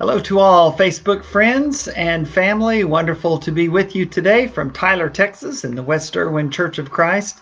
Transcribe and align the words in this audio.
Hello 0.00 0.20
to 0.20 0.38
all 0.38 0.72
Facebook 0.72 1.24
friends 1.24 1.88
and 1.88 2.28
family. 2.28 2.84
Wonderful 2.84 3.36
to 3.38 3.50
be 3.50 3.68
with 3.68 3.96
you 3.96 4.06
today 4.06 4.46
from 4.46 4.70
Tyler, 4.70 5.10
Texas, 5.10 5.64
in 5.64 5.74
the 5.74 5.82
West 5.82 6.16
Erwin 6.16 6.52
Church 6.52 6.78
of 6.78 6.88
Christ. 6.88 7.40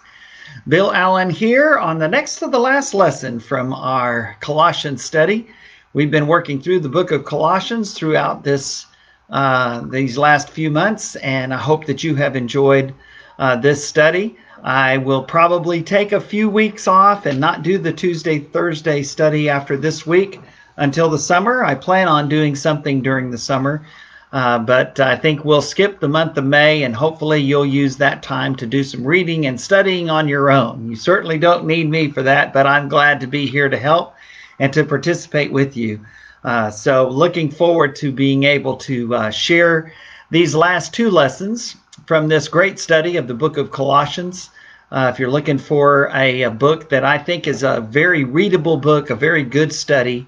Bill 0.66 0.90
Allen 0.95 1.29
here 1.29 1.77
on 1.77 1.98
the 1.98 2.08
next 2.08 2.37
to 2.37 2.46
the 2.46 2.58
last 2.58 2.95
lesson 2.95 3.40
from 3.40 3.74
our 3.74 4.38
Colossians 4.40 5.04
study. 5.04 5.48
We've 5.92 6.11
been 6.11 6.27
working 6.27 6.58
through 6.58 6.80
the 6.80 6.88
book 6.88 7.11
of 7.11 7.26
Colossians 7.26 7.92
throughout 7.92 8.42
this 8.42 8.86
uh, 9.28 9.82
these 9.90 10.16
last 10.16 10.48
few 10.48 10.70
months, 10.70 11.16
and 11.16 11.52
I 11.52 11.58
hope 11.58 11.84
that 11.84 12.02
you 12.02 12.14
have 12.14 12.36
enjoyed 12.36 12.94
uh, 13.38 13.56
this 13.56 13.86
study. 13.86 14.34
I 14.62 14.96
will 14.96 15.22
probably 15.22 15.82
take 15.82 16.12
a 16.12 16.20
few 16.23 16.48
weeks 16.48 16.88
off 16.88 17.27
and 17.27 17.38
not 17.38 17.62
do 17.62 17.77
the 17.77 17.92
Tuesday 17.92 18.38
Thursday 18.38 19.02
study 19.02 19.50
after 19.50 19.77
this 19.77 20.06
week 20.06 20.41
until 20.77 21.09
the 21.09 21.19
summer. 21.19 21.65
I 21.65 21.74
plan 21.74 22.09
on 22.09 22.29
doing 22.29 22.55
something 22.55 23.02
during 23.02 23.30
the 23.30 23.39
summer, 23.39 23.84
uh, 24.33 24.59
but 24.59 25.01
I 25.01 25.17
think 25.17 25.45
we'll 25.45 25.62
skip 25.62 26.01
the 26.01 26.09
month 26.09 26.37
of 26.37 26.45
May 26.45 26.83
and 26.83 26.95
hopefully 26.95 27.41
you'll 27.41 27.67
use 27.67 27.97
that 27.97 28.23
time 28.23 28.55
to 28.57 28.67
do 28.67 28.84
some 28.84 29.05
reading 29.05 29.47
and 29.47 29.61
studying 29.61 30.11
on 30.11 30.29
your 30.29 30.51
own. 30.51 30.89
You 30.89 30.97
certainly 30.97 31.39
don't 31.39 31.67
need 31.67 31.89
me 31.89 32.11
for 32.11 32.23
that, 32.23 32.53
but 32.53 32.67
I'm 32.67 32.89
glad 32.89 33.20
to 33.20 33.27
be 33.27 33.47
here 33.47 33.69
to 33.69 33.79
help 33.79 34.15
and 34.59 34.73
to 34.73 34.84
participate 34.84 35.53
with 35.53 35.77
you. 35.77 36.01
Uh, 36.45 36.70
so, 36.70 37.09
looking 37.09 37.51
forward 37.51 37.97
to 37.97 38.12
being 38.12 38.45
able 38.45 38.77
to 38.77 39.15
uh, 39.15 39.31
share 39.31 39.93
these 40.31 40.55
last 40.55 40.95
two 40.95 41.11
lessons 41.11 41.77
from 42.06 42.29
this 42.29 42.47
great 42.47 42.79
study 42.79 43.17
of 43.17 43.27
the 43.27 43.34
book 43.34 43.56
of 43.56 43.73
Colossians. 43.73 44.51
Uh, 44.93 45.11
if 45.12 45.19
you're 45.19 45.31
looking 45.31 45.59
for 45.59 46.09
a, 46.15 46.43
a, 46.43 46.51
book 46.51 46.89
that 46.91 47.05
I 47.05 47.19
think 47.19 47.48
is 47.48 47.65
a 47.65 47.81
very 47.81 48.23
readable 48.23 48.77
book, 48.77 49.11
a 49.11 49.17
very 49.17 49.43
good 49.43 49.73
study 49.73 50.27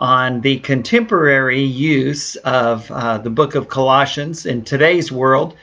on 0.00 0.40
the 0.40 0.58
contemporary 0.60 1.60
use 1.60 2.34
of 2.36 2.90
uh, 2.90 3.18
the 3.18 3.30
book 3.30 3.54
of 3.54 3.68
Colossians 3.68 4.46
in 4.46 4.64
today's 4.64 5.12
world. 5.12 5.54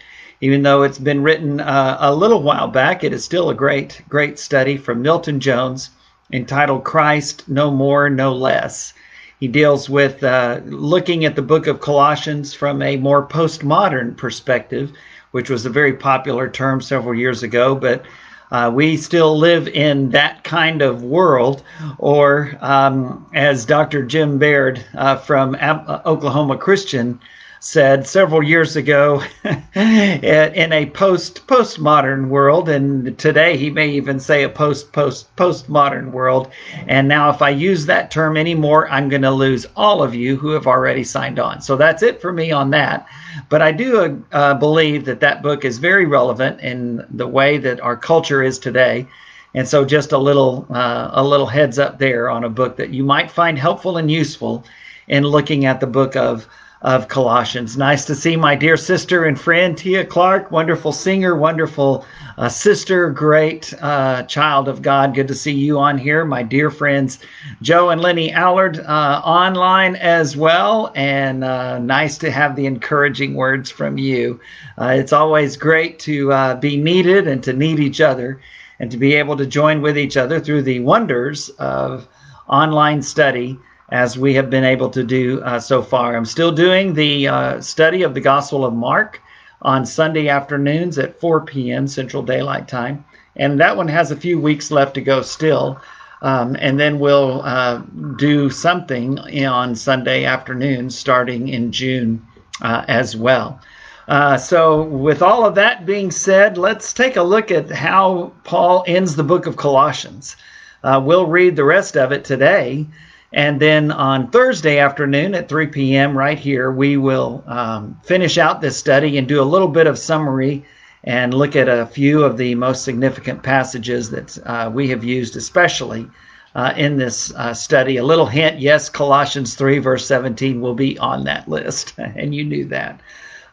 Even 0.42 0.61
though 0.61 0.84
it's 0.84 1.00
been 1.00 1.23
written 1.23 1.59
uh, 1.59 1.98
a 2.00 2.14
little 2.14 2.44
while 2.44 2.67
back, 2.67 3.03
it 3.03 3.11
is 3.11 3.26
still 3.26 3.50
a 3.50 3.56
great, 3.56 4.00
great 4.08 4.38
study 4.38 4.78
from 4.78 5.02
Milton 5.02 5.39
Jones 5.39 5.89
entitled 6.31 6.84
Christ 6.84 7.50
No 7.50 7.72
More, 7.72 8.09
No 8.11 8.34
Less. 8.34 8.94
He 9.39 9.48
deals 9.48 9.89
with 9.89 10.23
uh, 10.23 10.61
looking 10.66 11.26
at 11.26 11.36
the 11.36 11.42
book 11.42 11.66
of 11.66 11.81
Colossians 11.81 12.54
from 12.54 12.81
a 12.83 12.98
more 12.98 13.26
postmodern 13.26 14.16
perspective, 14.16 14.92
which 15.31 15.50
was 15.50 15.66
a 15.66 15.72
very 15.72 15.94
popular 15.94 16.48
term 16.48 16.81
several 16.81 17.16
years 17.16 17.42
ago, 17.42 17.73
but 17.73 18.06
uh, 18.52 18.72
we 18.73 18.98
still 18.98 19.38
live 19.38 19.67
in 19.67 20.09
that 20.12 20.44
kind 20.44 20.81
of 20.81 21.03
world, 21.03 21.64
or 21.98 22.58
um, 22.62 23.26
as 23.34 23.66
Dr. 23.66 24.04
Jim 24.04 24.38
Baird 24.38 24.84
uh, 24.95 25.17
from 25.17 25.56
uh, 25.59 26.02
Oklahoma 26.06 26.58
Christian 26.58 27.20
said 27.59 28.05
several 28.05 28.44
years 28.44 28.75
ago 28.75 29.22
in 29.73 30.72
a 30.73 30.86
post 30.94 31.47
postmodern 31.47 32.27
world 32.27 32.69
and 32.69 33.17
today 33.17 33.58
he 33.58 33.69
may 33.69 33.89
even 33.89 34.19
say 34.19 34.44
a 34.44 34.49
post 34.49 34.91
post 34.91 35.36
postmodern 35.36 36.11
world. 36.11 36.52
And 36.88 37.08
now 37.08 37.30
if 37.30 37.41
i 37.41 37.49
use 37.49 37.86
that 37.86 38.11
term 38.11 38.38
anymore 38.38 38.88
i'm 38.89 39.09
going 39.09 39.23
to 39.23 39.31
lose 39.31 39.66
all 39.75 40.03
of 40.03 40.14
you 40.14 40.36
who 40.36 40.52
have 40.52 40.67
already 40.67 41.03
signed 41.03 41.39
on. 41.39 41.61
So 41.61 41.75
that's 41.75 42.03
it 42.03 42.22
for 42.22 42.31
me 42.31 42.52
on 42.52 42.69
that. 42.72 43.08
But 43.49 43.61
i 43.61 43.71
do 43.71 44.23
uh, 44.31 44.53
believe 44.55 45.05
that 45.05 45.19
that 45.21 45.42
book 45.42 45.66
is 45.66 45.80
very 45.80 46.05
relevant 46.05 46.61
in 46.61 47.05
the 47.09 47.27
way 47.27 47.58
that 47.58 47.81
our 47.81 47.97
culture 47.97 48.44
is 48.44 48.59
today. 48.59 49.08
And 49.55 49.67
so 49.67 49.83
just 49.83 50.11
a 50.11 50.17
little 50.17 50.67
uh, 50.69 51.09
a 51.14 51.23
little 51.23 51.47
heads 51.47 51.80
up 51.80 51.97
there 51.97 52.30
on 52.30 52.44
a 52.44 52.49
book 52.49 52.77
that 52.77 52.92
you 52.92 53.03
might 53.03 53.31
find 53.31 53.58
helpful 53.58 53.97
and 53.97 54.11
useful 54.11 54.64
in 55.08 55.23
looking 55.23 55.66
at 55.66 55.80
the 55.80 55.88
book 55.88 56.16
of 56.16 56.47
of 56.81 57.08
Colossians. 57.08 57.75
Nice 57.75 58.06
to 58.06 58.14
see 58.14 58.36
my 58.36 58.56
dear 58.56 58.78
sister 58.78 59.25
and 59.25 59.39
friend 59.39 59.78
Tia 59.78 60.06
Clark, 60.06 60.52
wonderful 60.52 60.92
singer, 60.92 61.36
wonderful 61.36 62.06
uh, 62.38 62.50
sister, 62.50 63.10
great 63.10 63.73
uh, 63.82 64.23
child 64.23 64.67
of 64.67 64.82
God. 64.83 65.15
Good 65.15 65.27
to 65.30 65.36
see 65.36 65.54
you 65.54 65.80
on 65.80 65.98
here. 65.98 66.23
My 66.23 66.43
dear 66.43 66.70
friends 66.70 67.20
Joe 67.64 67.89
and 67.89 67.99
Lenny 67.99 68.32
Allard 68.32 68.80
uh, 68.80 69.21
online 69.23 69.95
as 69.95 70.38
well, 70.38 70.92
and 70.93 71.43
uh, 71.43 71.80
nice 71.80 72.17
to 72.20 72.30
have 72.30 72.55
the 72.55 72.67
encouraging 72.67 73.33
words 73.33 73.71
from 73.71 73.98
you. 73.98 74.39
Uh, 74.80 74.95
it's 74.98 75.14
always 75.14 75.58
great 75.58 75.98
to 75.99 76.32
uh, 76.32 76.55
be 76.55 76.77
needed 76.77 77.27
and 77.27 77.44
to 77.44 77.54
need 77.54 77.80
each 77.80 78.02
other 78.02 78.39
and 78.80 78.92
to 78.92 78.98
be 78.98 79.15
able 79.15 79.36
to 79.38 79.48
join 79.48 79.82
with 79.82 79.98
each 79.98 80.15
other 80.15 80.39
through 80.39 80.61
the 80.61 80.80
wonders 80.82 81.49
of 81.58 82.08
online 82.48 83.02
study 83.02 83.58
as 83.89 84.17
we 84.17 84.33
have 84.33 84.49
been 84.49 84.64
able 84.64 84.89
to 84.89 85.03
do 85.03 85.42
uh, 85.42 85.59
so 85.59 85.81
far. 85.81 86.15
I'm 86.15 86.25
still 86.25 86.52
doing 86.52 86.93
the 86.93 87.27
uh, 87.27 87.61
study 87.61 88.03
of 88.03 88.14
the 88.14 88.21
Gospel 88.21 88.65
of 88.65 88.73
Mark 88.73 89.21
on 89.61 89.86
Sunday 89.86 90.27
afternoons 90.27 90.98
at 90.98 91.20
4 91.20 91.42
p.m. 91.42 91.87
Central 91.87 92.21
Daylight 92.21 92.67
Time, 92.67 93.03
and 93.36 93.59
that 93.59 93.77
one 93.77 93.87
has 93.87 94.11
a 94.11 94.15
few 94.15 94.39
weeks 94.39 94.71
left 94.71 94.93
to 94.95 95.02
go 95.02 95.21
still. 95.21 95.80
Um, 96.21 96.55
and 96.59 96.80
then 96.80 96.99
we'll 96.99 97.42
uh, 97.43 97.77
do 98.17 98.49
something 98.49 99.20
on 99.20 99.76
Sunday 99.76 100.26
afternoons 100.26 100.97
starting 100.97 101.47
in 101.47 101.71
June 101.71 102.26
uh, 102.61 102.83
as 102.87 103.15
well. 103.15 103.61
Uh, 104.08 104.37
so, 104.37 104.83
with 104.83 105.21
all 105.21 105.45
of 105.45 105.55
that 105.55 105.86
being 105.86 106.11
said, 106.11 106.58
let's 106.58 106.93
take 106.93 107.17
a 107.17 107.21
look 107.21 107.52
at 107.52 107.70
how 107.70 108.31
Paul 108.45 108.83
ends 108.87 109.15
the 109.15 109.23
book 109.23 109.45
of 109.45 109.58
Colossians. 109.58 110.37
Uh, 110.83 111.02
we'll 111.03 111.26
read 111.26 111.55
the 111.55 111.65
rest 111.65 111.97
of 111.97 112.11
it 112.11 112.23
today, 112.23 112.87
and 113.33 113.60
then 113.60 113.92
on 113.92 114.30
Thursday 114.30 114.80
afternoon 114.80 115.36
at 115.36 115.49
3 115.49 115.67
p.m., 115.67 116.17
right 116.17 116.39
here, 116.39 116.71
we 116.71 116.95
will 116.95 117.43
um, 117.45 117.99
finish 118.04 118.38
out 118.38 118.61
this 118.61 118.77
study 118.77 119.17
and 119.17 119.27
do 119.27 119.42
a 119.42 119.43
little 119.43 119.67
bit 119.67 119.88
of 119.88 119.99
summary 119.99 120.64
and 121.04 121.33
look 121.33 121.55
at 121.55 121.67
a 121.67 121.86
few 121.86 122.23
of 122.23 122.38
the 122.38 122.55
most 122.55 122.83
significant 122.83 123.43
passages 123.43 124.10
that 124.11 124.38
uh, 124.45 124.71
we 124.73 124.89
have 124.89 125.04
used, 125.04 125.36
especially 125.36 126.08
uh, 126.55 126.73
in 126.77 126.98
this 126.98 127.33
uh, 127.36 127.54
study. 127.54 127.98
A 127.98 128.04
little 128.04 128.25
hint 128.25 128.60
yes, 128.60 128.89
Colossians 128.89 129.56
3, 129.56 129.80
verse 129.80 130.06
17 130.06 130.62
will 130.62 130.74
be 130.74 130.98
on 130.98 131.25
that 131.25 131.48
list, 131.50 131.94
and 131.98 132.33
you 132.33 132.45
knew 132.45 132.65
that. 132.65 133.01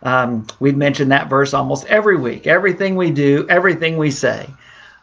Um, 0.02 0.46
we've 0.60 0.76
mentioned 0.76 1.10
that 1.10 1.30
verse 1.30 1.52
almost 1.52 1.86
every 1.86 2.16
week. 2.16 2.46
Everything 2.46 2.94
we 2.94 3.10
do, 3.10 3.46
everything 3.48 3.96
we 3.96 4.10
say 4.10 4.48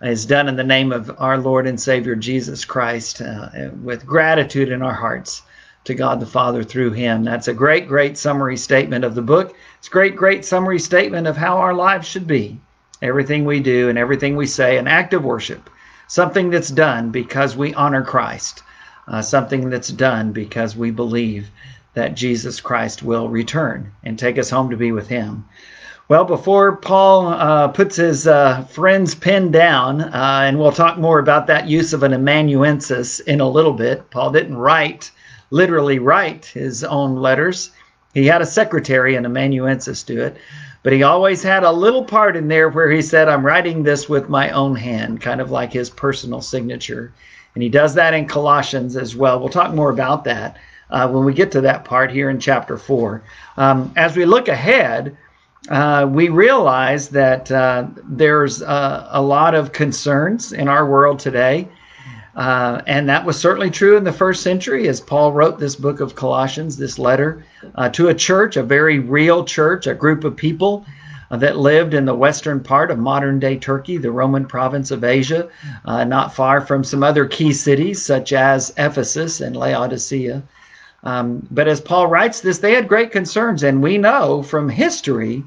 is 0.01 0.25
done 0.25 0.47
in 0.47 0.55
the 0.55 0.63
name 0.63 0.91
of 0.91 1.15
our 1.19 1.37
Lord 1.37 1.67
and 1.67 1.79
Savior 1.79 2.15
Jesus 2.15 2.65
Christ 2.65 3.21
uh, 3.21 3.49
with 3.81 4.05
gratitude 4.05 4.69
in 4.69 4.81
our 4.81 4.93
hearts 4.93 5.43
to 5.83 5.93
God 5.93 6.19
the 6.19 6.25
Father 6.25 6.63
through 6.63 6.91
him. 6.91 7.23
That's 7.23 7.47
a 7.47 7.53
great, 7.53 7.87
great 7.87 8.17
summary 8.17 8.57
statement 8.57 9.05
of 9.05 9.15
the 9.15 9.21
book. 9.21 9.55
It's 9.77 9.87
a 9.87 9.91
great, 9.91 10.15
great 10.15 10.45
summary 10.45 10.79
statement 10.79 11.27
of 11.27 11.37
how 11.37 11.57
our 11.57 11.73
lives 11.73 12.07
should 12.07 12.27
be. 12.27 12.59
Everything 13.01 13.45
we 13.45 13.59
do 13.59 13.89
and 13.89 13.97
everything 13.97 14.35
we 14.35 14.45
say, 14.45 14.77
an 14.77 14.87
act 14.87 15.13
of 15.13 15.23
worship, 15.23 15.69
something 16.07 16.49
that's 16.49 16.69
done 16.69 17.09
because 17.09 17.57
we 17.57 17.73
honor 17.73 18.03
Christ, 18.03 18.61
uh, 19.07 19.21
something 19.21 19.69
that's 19.69 19.89
done 19.89 20.33
because 20.33 20.75
we 20.75 20.91
believe 20.91 21.49
that 21.93 22.15
Jesus 22.15 22.61
Christ 22.61 23.01
will 23.01 23.27
return 23.27 23.91
and 24.03 24.17
take 24.17 24.37
us 24.37 24.49
home 24.49 24.69
to 24.69 24.77
be 24.77 24.91
with 24.91 25.07
him. 25.07 25.45
Well, 26.11 26.25
before 26.25 26.75
Paul 26.75 27.27
uh, 27.27 27.69
puts 27.69 27.95
his 27.95 28.27
uh, 28.27 28.65
friend's 28.65 29.15
pen 29.15 29.49
down, 29.49 30.01
uh, 30.01 30.41
and 30.43 30.59
we'll 30.59 30.73
talk 30.73 30.97
more 30.97 31.19
about 31.19 31.47
that 31.47 31.69
use 31.69 31.93
of 31.93 32.03
an 32.03 32.11
amanuensis 32.11 33.21
in 33.21 33.39
a 33.39 33.47
little 33.47 33.71
bit. 33.71 34.09
Paul 34.09 34.29
didn't 34.31 34.57
write, 34.57 35.09
literally 35.51 35.99
write 35.99 36.47
his 36.47 36.83
own 36.83 37.15
letters. 37.15 37.71
He 38.13 38.25
had 38.25 38.41
a 38.41 38.45
secretary, 38.45 39.15
and 39.15 39.25
amanuensis, 39.25 40.03
do 40.03 40.19
it. 40.19 40.35
But 40.83 40.91
he 40.91 41.01
always 41.01 41.41
had 41.41 41.63
a 41.63 41.71
little 41.71 42.03
part 42.03 42.35
in 42.35 42.49
there 42.49 42.67
where 42.67 42.91
he 42.91 43.01
said, 43.01 43.29
I'm 43.29 43.45
writing 43.45 43.81
this 43.81 44.09
with 44.09 44.27
my 44.27 44.49
own 44.49 44.75
hand, 44.75 45.21
kind 45.21 45.39
of 45.39 45.49
like 45.49 45.71
his 45.71 45.89
personal 45.89 46.41
signature. 46.41 47.13
And 47.55 47.63
he 47.63 47.69
does 47.69 47.93
that 47.93 48.13
in 48.13 48.27
Colossians 48.27 48.97
as 48.97 49.15
well. 49.15 49.39
We'll 49.39 49.47
talk 49.47 49.73
more 49.73 49.91
about 49.91 50.25
that 50.25 50.57
uh, 50.89 51.07
when 51.07 51.23
we 51.23 51.33
get 51.33 51.53
to 51.53 51.61
that 51.61 51.85
part 51.85 52.11
here 52.11 52.29
in 52.29 52.37
chapter 52.37 52.77
4. 52.77 53.23
Um, 53.55 53.93
as 53.95 54.17
we 54.17 54.25
look 54.25 54.49
ahead, 54.49 55.15
uh, 55.69 56.07
we 56.09 56.29
realize 56.29 57.09
that 57.09 57.51
uh, 57.51 57.87
there's 58.03 58.61
uh, 58.63 59.07
a 59.11 59.21
lot 59.21 59.53
of 59.53 59.71
concerns 59.71 60.53
in 60.53 60.67
our 60.67 60.87
world 60.87 61.19
today. 61.19 61.67
Uh, 62.35 62.81
and 62.87 63.09
that 63.09 63.25
was 63.25 63.37
certainly 63.37 63.69
true 63.69 63.97
in 63.97 64.05
the 64.05 64.13
first 64.13 64.41
century 64.41 64.87
as 64.87 65.01
Paul 65.01 65.33
wrote 65.33 65.59
this 65.59 65.75
book 65.75 65.99
of 65.99 66.15
Colossians, 66.15 66.77
this 66.77 66.97
letter 66.97 67.43
uh, 67.75 67.89
to 67.89 68.07
a 68.07 68.13
church, 68.13 68.55
a 68.55 68.63
very 68.63 68.99
real 68.99 69.43
church, 69.43 69.85
a 69.85 69.93
group 69.93 70.23
of 70.23 70.35
people 70.35 70.85
that 71.29 71.57
lived 71.57 71.93
in 71.93 72.05
the 72.05 72.15
western 72.15 72.61
part 72.61 72.89
of 72.89 72.97
modern 72.97 73.39
day 73.39 73.57
Turkey, 73.57 73.97
the 73.97 74.11
Roman 74.11 74.45
province 74.45 74.91
of 74.91 75.03
Asia, 75.03 75.49
not 75.85 76.33
far 76.33 76.61
from 76.61 76.83
some 76.83 77.03
other 77.03 77.25
key 77.25 77.53
cities 77.53 78.03
such 78.03 78.33
as 78.33 78.73
Ephesus 78.77 79.41
and 79.41 79.55
Laodicea. 79.55 80.41
Um, 81.03 81.47
but 81.49 81.67
as 81.67 81.81
Paul 81.81 82.07
writes 82.07 82.41
this, 82.41 82.59
they 82.59 82.73
had 82.73 82.87
great 82.87 83.11
concerns, 83.11 83.63
and 83.63 83.81
we 83.81 83.97
know 83.97 84.43
from 84.43 84.69
history 84.69 85.43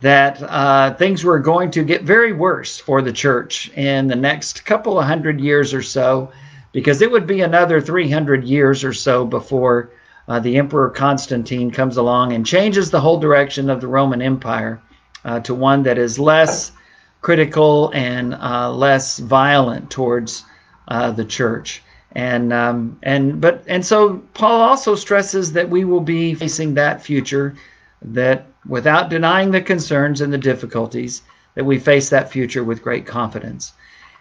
that 0.00 0.42
uh, 0.42 0.94
things 0.94 1.24
were 1.24 1.38
going 1.38 1.70
to 1.72 1.84
get 1.84 2.02
very 2.02 2.32
worse 2.32 2.78
for 2.78 3.02
the 3.02 3.12
church 3.12 3.70
in 3.76 4.08
the 4.08 4.16
next 4.16 4.64
couple 4.64 4.98
of 4.98 5.06
hundred 5.06 5.40
years 5.40 5.74
or 5.74 5.82
so, 5.82 6.32
because 6.72 7.02
it 7.02 7.10
would 7.10 7.26
be 7.26 7.42
another 7.42 7.80
300 7.80 8.44
years 8.44 8.82
or 8.82 8.92
so 8.92 9.24
before 9.24 9.90
uh, 10.28 10.40
the 10.40 10.56
Emperor 10.56 10.90
Constantine 10.90 11.70
comes 11.70 11.96
along 11.96 12.32
and 12.32 12.46
changes 12.46 12.90
the 12.90 13.00
whole 13.00 13.18
direction 13.18 13.68
of 13.68 13.80
the 13.80 13.88
Roman 13.88 14.22
Empire 14.22 14.80
uh, 15.24 15.40
to 15.40 15.54
one 15.54 15.82
that 15.82 15.98
is 15.98 16.18
less 16.18 16.72
critical 17.20 17.90
and 17.94 18.34
uh, 18.34 18.70
less 18.72 19.18
violent 19.18 19.90
towards 19.90 20.44
uh, 20.88 21.10
the 21.10 21.24
church. 21.24 21.82
And 22.14 22.52
um, 22.52 22.98
and 23.02 23.40
but 23.40 23.64
and 23.66 23.84
so 23.84 24.22
Paul 24.34 24.60
also 24.60 24.94
stresses 24.94 25.52
that 25.52 25.68
we 25.68 25.84
will 25.84 26.00
be 26.00 26.34
facing 26.34 26.74
that 26.74 27.02
future, 27.02 27.54
that 28.02 28.46
without 28.68 29.10
denying 29.10 29.50
the 29.50 29.60
concerns 29.60 30.20
and 30.20 30.32
the 30.32 30.38
difficulties, 30.38 31.22
that 31.54 31.64
we 31.64 31.78
face 31.78 32.10
that 32.10 32.30
future 32.30 32.62
with 32.62 32.82
great 32.82 33.04
confidence. 33.06 33.72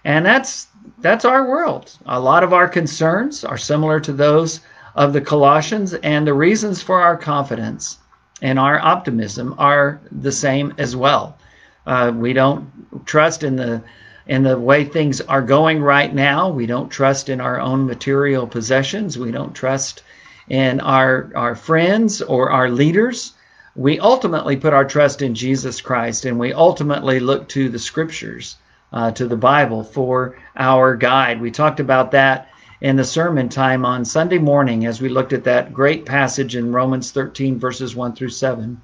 And 0.06 0.26
that's 0.26 0.68
that's 1.00 1.26
our 1.26 1.48
world. 1.48 1.98
A 2.08 2.20
lot 2.20 2.44
of 2.44 2.54
our 2.54 2.68
concerns 2.68 3.44
are 3.44 3.58
similar 3.58 4.00
to 4.00 4.12
those 4.12 4.62
of 4.96 5.14
the 5.14 5.22
Colossians, 5.22 5.94
and 5.96 6.26
the 6.26 6.34
reasons 6.34 6.82
for 6.82 7.02
our 7.02 7.18
confidence 7.18 8.00
and 8.42 8.60
our 8.60 8.80
optimism 8.80 9.56
are 9.58 10.00
the 10.12 10.32
same 10.32 10.74
as 10.78 10.96
well. 10.96 11.38
Uh, 11.86 12.12
we 12.16 12.34
don't 12.34 12.70
trust 13.06 13.44
in 13.44 13.56
the 13.56 13.82
in 14.28 14.44
the 14.44 14.58
way 14.58 14.86
things 14.86 15.20
are 15.22 15.42
going 15.42 15.82
right 15.82 16.14
now. 16.14 16.50
We 16.50 16.66
don't 16.66 16.90
trust 16.90 17.30
in 17.30 17.42
our 17.42 17.60
own 17.60 17.86
material 17.86 18.48
possessions. 18.48 19.18
We 19.18 19.32
don't 19.32 19.54
trust 19.54 20.04
in 20.50 20.80
our 20.80 21.30
our 21.36 21.56
friends 21.56 22.22
or 22.22 22.52
our 22.52 22.70
leaders. 22.70 23.34
We 23.76 24.00
ultimately 24.00 24.56
put 24.56 24.74
our 24.74 24.86
trust 24.86 25.22
in 25.22 25.36
Jesus 25.36 25.82
Christ, 25.82 26.26
and 26.26 26.40
we 26.40 26.54
ultimately 26.54 27.20
look 27.20 27.50
to 27.50 27.70
the 27.70 27.80
Scriptures, 27.80 28.58
uh, 28.92 29.12
to 29.12 29.28
the 29.28 29.38
Bible 29.38 29.84
for 29.84 30.36
our 30.56 30.96
guide. 30.96 31.42
We 31.42 31.52
talked 31.52 31.80
about 31.80 32.12
that 32.12 32.50
in 32.82 32.98
the 32.98 33.04
sermon 33.04 33.50
time 33.50 33.86
on 33.86 34.06
Sunday 34.06 34.38
morning 34.38 34.86
as 34.86 35.02
we 35.02 35.10
looked 35.10 35.34
at 35.34 35.46
that 35.46 35.74
great 35.74 36.06
passage 36.06 36.56
in 36.56 36.74
Romans 36.74 37.12
13 37.12 37.58
verses 37.58 37.96
1 37.96 38.14
through 38.14 38.30
7 38.30 38.80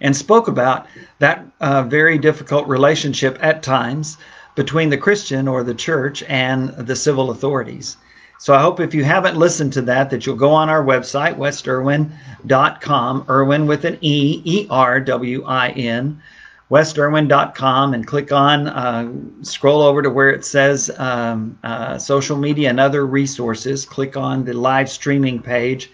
and 0.00 0.16
spoke 0.16 0.48
about 0.48 0.86
that 1.18 1.44
uh, 1.60 1.82
very 1.82 2.18
difficult 2.18 2.66
relationship 2.66 3.38
at 3.40 3.62
times 3.62 4.16
between 4.54 4.90
the 4.90 4.98
Christian 4.98 5.46
or 5.48 5.62
the 5.62 5.74
church 5.74 6.22
and 6.28 6.70
the 6.70 6.96
civil 6.96 7.30
authorities. 7.30 7.96
So 8.38 8.54
I 8.54 8.60
hope 8.62 8.80
if 8.80 8.94
you 8.94 9.04
haven't 9.04 9.36
listened 9.36 9.74
to 9.74 9.82
that, 9.82 10.08
that 10.10 10.24
you'll 10.24 10.36
go 10.36 10.50
on 10.50 10.70
our 10.70 10.82
website, 10.82 11.36
westerwin.com, 11.36 13.26
Erwin 13.28 13.66
with 13.66 13.84
an 13.84 13.98
E, 14.00 14.40
E 14.44 14.66
R 14.70 14.98
W 14.98 15.44
I 15.44 15.68
N, 15.70 16.22
westerwin.com, 16.70 17.92
and 17.92 18.06
click 18.06 18.32
on, 18.32 18.66
uh, 18.68 19.12
scroll 19.42 19.82
over 19.82 20.00
to 20.00 20.08
where 20.08 20.30
it 20.30 20.46
says 20.46 20.90
um, 20.96 21.58
uh, 21.64 21.98
social 21.98 22.38
media 22.38 22.70
and 22.70 22.80
other 22.80 23.06
resources. 23.06 23.84
Click 23.84 24.16
on 24.16 24.44
the 24.44 24.54
live 24.54 24.88
streaming 24.88 25.42
page 25.42 25.90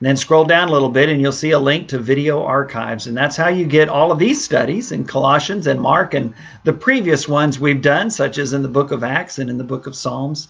and 0.00 0.06
then 0.06 0.16
scroll 0.16 0.44
down 0.44 0.68
a 0.68 0.72
little 0.72 0.88
bit 0.88 1.08
and 1.08 1.20
you'll 1.20 1.32
see 1.32 1.50
a 1.50 1.58
link 1.58 1.88
to 1.88 1.98
video 1.98 2.42
archives. 2.42 3.08
And 3.08 3.16
that's 3.16 3.36
how 3.36 3.48
you 3.48 3.66
get 3.66 3.88
all 3.88 4.12
of 4.12 4.18
these 4.18 4.42
studies 4.42 4.92
in 4.92 5.04
Colossians 5.04 5.66
and 5.66 5.80
Mark 5.80 6.14
and 6.14 6.32
the 6.62 6.72
previous 6.72 7.26
ones 7.26 7.58
we've 7.58 7.82
done, 7.82 8.08
such 8.08 8.38
as 8.38 8.52
in 8.52 8.62
the 8.62 8.68
book 8.68 8.92
of 8.92 9.02
Acts 9.02 9.38
and 9.38 9.50
in 9.50 9.58
the 9.58 9.64
book 9.64 9.88
of 9.88 9.96
Psalms, 9.96 10.48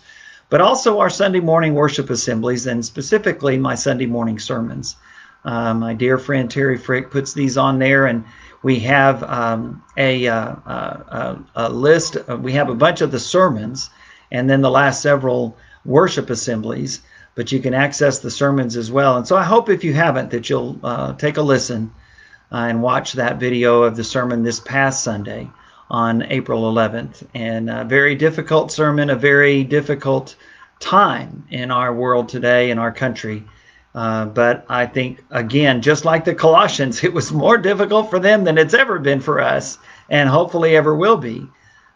but 0.50 0.60
also 0.60 0.98
our 0.98 1.08
Sunday 1.08 1.40
morning 1.40 1.74
worship 1.74 2.10
assemblies 2.10 2.66
and 2.66 2.84
specifically 2.84 3.56
my 3.56 3.74
Sunday 3.74 4.06
morning 4.06 4.38
sermons. 4.38 4.96
Uh, 5.46 5.72
my 5.72 5.94
dear 5.94 6.18
friend 6.18 6.50
Terry 6.50 6.76
Frick 6.76 7.10
puts 7.10 7.32
these 7.32 7.56
on 7.56 7.78
there, 7.78 8.06
and 8.06 8.24
we 8.62 8.78
have 8.80 9.22
um, 9.22 9.82
a, 9.96 10.26
uh, 10.26 10.56
uh, 10.66 11.38
a, 11.54 11.70
list. 11.70 12.18
we 12.40 12.52
have 12.52 12.68
a 12.68 12.74
bunch 12.74 13.00
of 13.00 13.12
the 13.12 13.20
sermons, 13.20 13.88
and 14.30 14.50
then 14.50 14.60
the 14.60 14.70
last 14.70 15.00
several 15.00 15.56
worship 15.86 16.28
assemblies 16.28 17.00
but 17.38 17.52
you 17.52 17.60
can 17.60 17.72
access 17.72 18.18
the 18.18 18.32
sermons 18.32 18.76
as 18.76 18.90
well. 18.90 19.16
And 19.16 19.24
so 19.24 19.36
I 19.36 19.44
hope 19.44 19.68
if 19.68 19.84
you 19.84 19.94
haven't 19.94 20.32
that 20.32 20.50
you'll 20.50 20.76
uh, 20.82 21.12
take 21.12 21.36
a 21.36 21.42
listen 21.42 21.92
uh, 22.50 22.66
and 22.68 22.82
watch 22.82 23.12
that 23.12 23.38
video 23.38 23.84
of 23.84 23.94
the 23.94 24.02
sermon 24.02 24.42
this 24.42 24.58
past 24.58 25.04
Sunday 25.04 25.48
on 25.88 26.24
April 26.32 26.64
11th. 26.64 27.24
And 27.34 27.70
a 27.70 27.84
very 27.84 28.16
difficult 28.16 28.72
sermon, 28.72 29.08
a 29.08 29.14
very 29.14 29.62
difficult 29.62 30.34
time 30.80 31.46
in 31.48 31.70
our 31.70 31.94
world 31.94 32.28
today, 32.28 32.72
in 32.72 32.78
our 32.80 32.90
country. 32.90 33.44
Uh, 33.94 34.24
but 34.24 34.66
I 34.68 34.86
think, 34.86 35.22
again, 35.30 35.80
just 35.80 36.04
like 36.04 36.24
the 36.24 36.34
Colossians, 36.34 37.04
it 37.04 37.14
was 37.14 37.30
more 37.30 37.56
difficult 37.56 38.10
for 38.10 38.18
them 38.18 38.42
than 38.42 38.58
it's 38.58 38.74
ever 38.74 38.98
been 38.98 39.20
for 39.20 39.40
us, 39.40 39.78
and 40.10 40.28
hopefully 40.28 40.76
ever 40.76 40.92
will 40.92 41.16
be. 41.16 41.46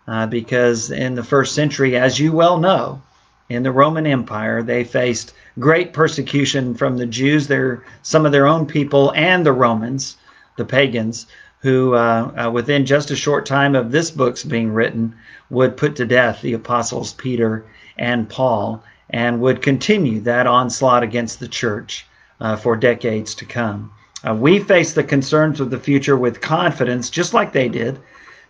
Uh, 0.06 0.28
because 0.28 0.92
in 0.92 1.16
the 1.16 1.24
first 1.24 1.52
century, 1.56 1.96
as 1.96 2.20
you 2.20 2.30
well 2.30 2.58
know, 2.58 3.02
in 3.52 3.62
the 3.62 3.72
Roman 3.72 4.06
Empire. 4.06 4.62
They 4.62 4.84
faced 4.84 5.34
great 5.58 5.92
persecution 5.92 6.74
from 6.74 6.96
the 6.96 7.06
Jews, 7.06 7.46
their 7.46 7.84
some 8.02 8.26
of 8.26 8.32
their 8.32 8.46
own 8.46 8.66
people, 8.66 9.12
and 9.14 9.44
the 9.44 9.52
Romans, 9.52 10.16
the 10.56 10.64
pagans, 10.64 11.26
who 11.60 11.94
uh, 11.94 12.32
uh, 12.46 12.50
within 12.50 12.84
just 12.84 13.10
a 13.10 13.16
short 13.16 13.46
time 13.46 13.74
of 13.74 13.92
this 13.92 14.10
book's 14.10 14.44
being 14.44 14.72
written 14.72 15.14
would 15.50 15.76
put 15.76 15.96
to 15.96 16.04
death 16.04 16.42
the 16.42 16.54
apostles 16.54 17.12
Peter 17.12 17.64
and 17.98 18.28
Paul, 18.28 18.82
and 19.10 19.40
would 19.40 19.62
continue 19.62 20.20
that 20.20 20.46
onslaught 20.46 21.02
against 21.02 21.38
the 21.38 21.48
church 21.48 22.06
uh, 22.40 22.56
for 22.56 22.76
decades 22.76 23.34
to 23.36 23.44
come. 23.44 23.92
Uh, 24.26 24.34
we 24.34 24.58
face 24.58 24.92
the 24.92 25.04
concerns 25.04 25.60
of 25.60 25.70
the 25.70 25.78
future 25.78 26.16
with 26.16 26.40
confidence, 26.40 27.10
just 27.10 27.34
like 27.34 27.52
they 27.52 27.68
did, 27.68 27.98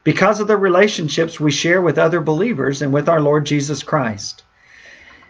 because 0.04 0.40
of 0.40 0.48
the 0.48 0.56
relationships 0.56 1.40
we 1.40 1.50
share 1.50 1.80
with 1.80 1.98
other 1.98 2.20
believers 2.20 2.82
and 2.82 2.92
with 2.92 3.08
our 3.08 3.20
Lord 3.20 3.46
Jesus 3.46 3.82
Christ. 3.82 4.42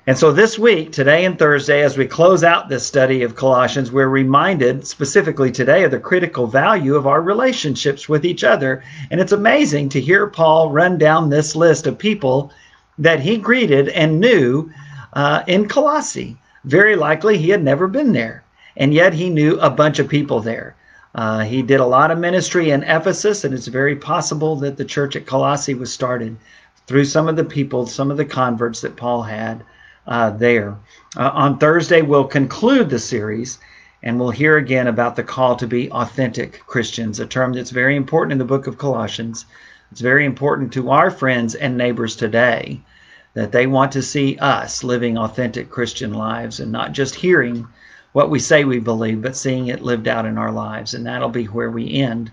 And 0.04 0.18
so 0.18 0.32
this 0.32 0.58
week, 0.58 0.90
today 0.90 1.24
and 1.24 1.38
Thursday, 1.38 1.82
as 1.82 1.96
we 1.96 2.08
close 2.08 2.42
out 2.42 2.68
this 2.68 2.84
study 2.84 3.22
of 3.22 3.36
Colossians, 3.36 3.92
we're 3.92 4.08
reminded 4.08 4.84
specifically 4.84 5.52
today 5.52 5.84
of 5.84 5.92
the 5.92 6.00
critical 6.00 6.48
value 6.48 6.96
of 6.96 7.06
our 7.06 7.22
relationships 7.22 8.08
with 8.08 8.24
each 8.24 8.42
other. 8.42 8.82
And 9.12 9.20
it's 9.20 9.30
amazing 9.30 9.90
to 9.90 10.00
hear 10.00 10.26
Paul 10.26 10.72
run 10.72 10.98
down 10.98 11.30
this 11.30 11.54
list 11.54 11.86
of 11.86 11.98
people 11.98 12.52
that 12.98 13.20
he 13.20 13.36
greeted 13.36 13.90
and 13.90 14.18
knew 14.18 14.72
uh, 15.12 15.44
in 15.46 15.68
Colossae. 15.68 16.36
Very 16.64 16.96
likely 16.96 17.38
he 17.38 17.50
had 17.50 17.62
never 17.62 17.86
been 17.86 18.12
there, 18.12 18.42
and 18.76 18.92
yet 18.92 19.14
he 19.14 19.30
knew 19.30 19.56
a 19.60 19.70
bunch 19.70 20.00
of 20.00 20.08
people 20.08 20.40
there. 20.40 20.74
Uh, 21.14 21.44
he 21.44 21.62
did 21.62 21.78
a 21.78 21.86
lot 21.86 22.10
of 22.10 22.18
ministry 22.18 22.70
in 22.70 22.82
Ephesus, 22.82 23.44
and 23.44 23.54
it's 23.54 23.68
very 23.68 23.94
possible 23.94 24.56
that 24.56 24.76
the 24.76 24.84
church 24.84 25.14
at 25.14 25.26
Colossae 25.26 25.74
was 25.74 25.92
started 25.92 26.36
through 26.88 27.04
some 27.04 27.28
of 27.28 27.36
the 27.36 27.44
people, 27.44 27.86
some 27.86 28.10
of 28.10 28.16
the 28.16 28.24
converts 28.24 28.80
that 28.80 28.96
Paul 28.96 29.22
had 29.22 29.62
uh, 30.06 30.30
there. 30.30 30.76
Uh, 31.16 31.30
on 31.32 31.58
Thursday, 31.58 32.02
we'll 32.02 32.24
conclude 32.24 32.90
the 32.90 32.98
series 32.98 33.58
and 34.02 34.18
we'll 34.18 34.30
hear 34.30 34.56
again 34.56 34.88
about 34.88 35.14
the 35.14 35.22
call 35.22 35.54
to 35.56 35.66
be 35.66 35.90
authentic 35.92 36.60
Christians, 36.66 37.20
a 37.20 37.26
term 37.26 37.52
that's 37.52 37.70
very 37.70 37.94
important 37.94 38.32
in 38.32 38.38
the 38.38 38.44
book 38.44 38.66
of 38.66 38.78
Colossians. 38.78 39.46
It's 39.92 40.00
very 40.00 40.24
important 40.24 40.72
to 40.72 40.90
our 40.90 41.10
friends 41.10 41.54
and 41.54 41.76
neighbors 41.76 42.16
today 42.16 42.80
that 43.34 43.52
they 43.52 43.66
want 43.66 43.92
to 43.92 44.02
see 44.02 44.36
us 44.38 44.82
living 44.82 45.16
authentic 45.16 45.70
Christian 45.70 46.12
lives 46.12 46.60
and 46.60 46.72
not 46.72 46.92
just 46.92 47.14
hearing 47.14 47.66
what 48.12 48.28
we 48.28 48.38
say 48.38 48.64
we 48.64 48.78
believe, 48.78 49.22
but 49.22 49.36
seeing 49.36 49.68
it 49.68 49.82
lived 49.82 50.08
out 50.08 50.26
in 50.26 50.36
our 50.36 50.52
lives. 50.52 50.94
And 50.94 51.06
that'll 51.06 51.28
be 51.28 51.46
where 51.46 51.70
we 51.70 51.94
end 51.94 52.30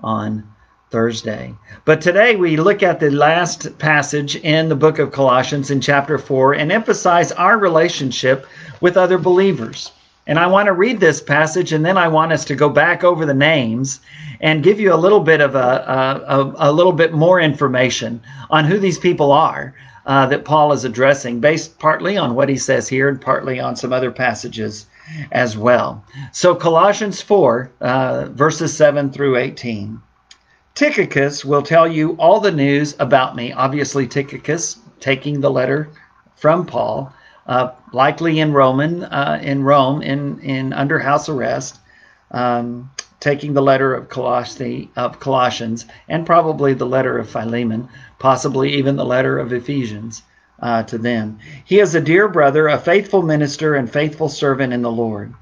on 0.00 0.48
Thursday. 0.90 1.54
But 1.84 2.00
today 2.00 2.36
we 2.36 2.56
look 2.56 2.82
at 2.82 2.98
the 2.98 3.10
last 3.10 3.78
passage 3.78 4.36
in 4.36 4.68
the 4.68 4.76
book 4.76 4.98
of 4.98 5.12
Colossians 5.12 5.70
in 5.70 5.80
chapter 5.80 6.18
4 6.18 6.54
and 6.54 6.72
emphasize 6.72 7.32
our 7.32 7.58
relationship 7.58 8.46
with 8.80 8.96
other 8.96 9.18
believers. 9.18 9.92
And 10.26 10.38
I 10.38 10.46
want 10.46 10.66
to 10.66 10.72
read 10.72 11.00
this 11.00 11.20
passage 11.20 11.72
and 11.72 11.84
then 11.84 11.96
I 11.96 12.08
want 12.08 12.32
us 12.32 12.44
to 12.46 12.54
go 12.54 12.68
back 12.68 13.04
over 13.04 13.24
the 13.24 13.34
names 13.34 14.00
and 14.40 14.62
give 14.62 14.80
you 14.80 14.92
a 14.92 14.96
little 14.96 15.20
bit 15.20 15.40
of 15.40 15.54
a, 15.54 16.24
a, 16.28 16.70
a 16.70 16.72
little 16.72 16.92
bit 16.92 17.12
more 17.12 17.40
information 17.40 18.20
on 18.50 18.64
who 18.64 18.78
these 18.78 18.98
people 18.98 19.32
are 19.32 19.74
uh, 20.06 20.26
that 20.26 20.44
Paul 20.44 20.72
is 20.72 20.84
addressing, 20.84 21.40
based 21.40 21.78
partly 21.78 22.16
on 22.16 22.34
what 22.34 22.48
he 22.48 22.56
says 22.56 22.88
here 22.88 23.08
and 23.08 23.20
partly 23.20 23.60
on 23.60 23.76
some 23.76 23.92
other 23.92 24.10
passages 24.10 24.86
as 25.32 25.56
well. 25.56 26.04
So, 26.32 26.54
Colossians 26.54 27.20
4, 27.20 27.70
uh, 27.80 28.24
verses 28.30 28.76
7 28.76 29.10
through 29.10 29.36
18. 29.36 30.00
Tychicus 30.80 31.44
will 31.44 31.60
tell 31.60 31.86
you 31.86 32.12
all 32.12 32.40
the 32.40 32.50
news 32.50 32.96
about 32.98 33.36
me. 33.36 33.52
Obviously, 33.52 34.06
Tychicus 34.06 34.78
taking 34.98 35.42
the 35.42 35.50
letter 35.50 35.90
from 36.36 36.64
Paul, 36.64 37.12
uh, 37.46 37.72
likely 37.92 38.40
in 38.40 38.54
Roman, 38.54 39.04
uh, 39.04 39.38
in 39.42 39.62
Rome, 39.62 40.00
in 40.00 40.40
in 40.40 40.72
under 40.72 40.98
house 40.98 41.28
arrest, 41.28 41.78
um, 42.30 42.90
taking 43.20 43.52
the 43.52 43.60
letter 43.60 43.92
of 43.92 44.08
of 44.96 45.20
Colossians, 45.20 45.84
and 46.08 46.24
probably 46.24 46.72
the 46.72 46.86
letter 46.86 47.18
of 47.18 47.28
Philemon, 47.28 47.86
possibly 48.18 48.72
even 48.72 48.96
the 48.96 49.04
letter 49.04 49.38
of 49.38 49.52
Ephesians. 49.52 50.22
Uh, 50.62 50.82
to 50.82 50.98
them. 50.98 51.38
He 51.64 51.78
is 51.78 51.94
a 51.94 52.02
dear 52.02 52.28
brother, 52.28 52.68
a 52.68 52.78
faithful 52.78 53.22
minister, 53.22 53.74
and 53.74 53.90
faithful 53.90 54.30
servant 54.30 54.72
in 54.74 54.80
the 54.80 54.90
Lord. 54.90 55.34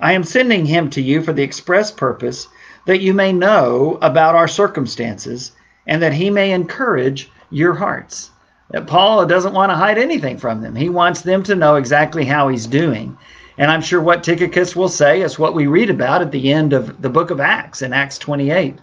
I 0.00 0.12
am 0.12 0.24
sending 0.24 0.66
him 0.66 0.90
to 0.90 1.00
you 1.00 1.22
for 1.22 1.32
the 1.32 1.44
express 1.44 1.92
purpose 1.92 2.48
that 2.86 3.00
you 3.00 3.14
may 3.14 3.32
know 3.32 3.98
about 4.02 4.34
our 4.34 4.48
circumstances 4.48 5.52
and 5.86 6.02
that 6.02 6.12
he 6.12 6.30
may 6.30 6.52
encourage 6.52 7.30
your 7.50 7.74
hearts. 7.74 8.30
That 8.70 8.86
Paul 8.86 9.26
doesn't 9.26 9.54
want 9.54 9.70
to 9.70 9.76
hide 9.76 9.98
anything 9.98 10.38
from 10.38 10.60
them. 10.60 10.74
He 10.74 10.88
wants 10.88 11.22
them 11.22 11.42
to 11.44 11.54
know 11.54 11.76
exactly 11.76 12.24
how 12.24 12.48
he's 12.48 12.66
doing. 12.66 13.16
And 13.56 13.70
I'm 13.70 13.82
sure 13.82 14.00
what 14.00 14.24
Tychicus 14.24 14.74
will 14.74 14.88
say 14.88 15.22
is 15.22 15.38
what 15.38 15.54
we 15.54 15.66
read 15.66 15.90
about 15.90 16.22
at 16.22 16.32
the 16.32 16.52
end 16.52 16.72
of 16.72 17.00
the 17.00 17.10
book 17.10 17.30
of 17.30 17.40
Acts 17.40 17.82
in 17.82 17.92
Acts 17.92 18.18
28. 18.18 18.78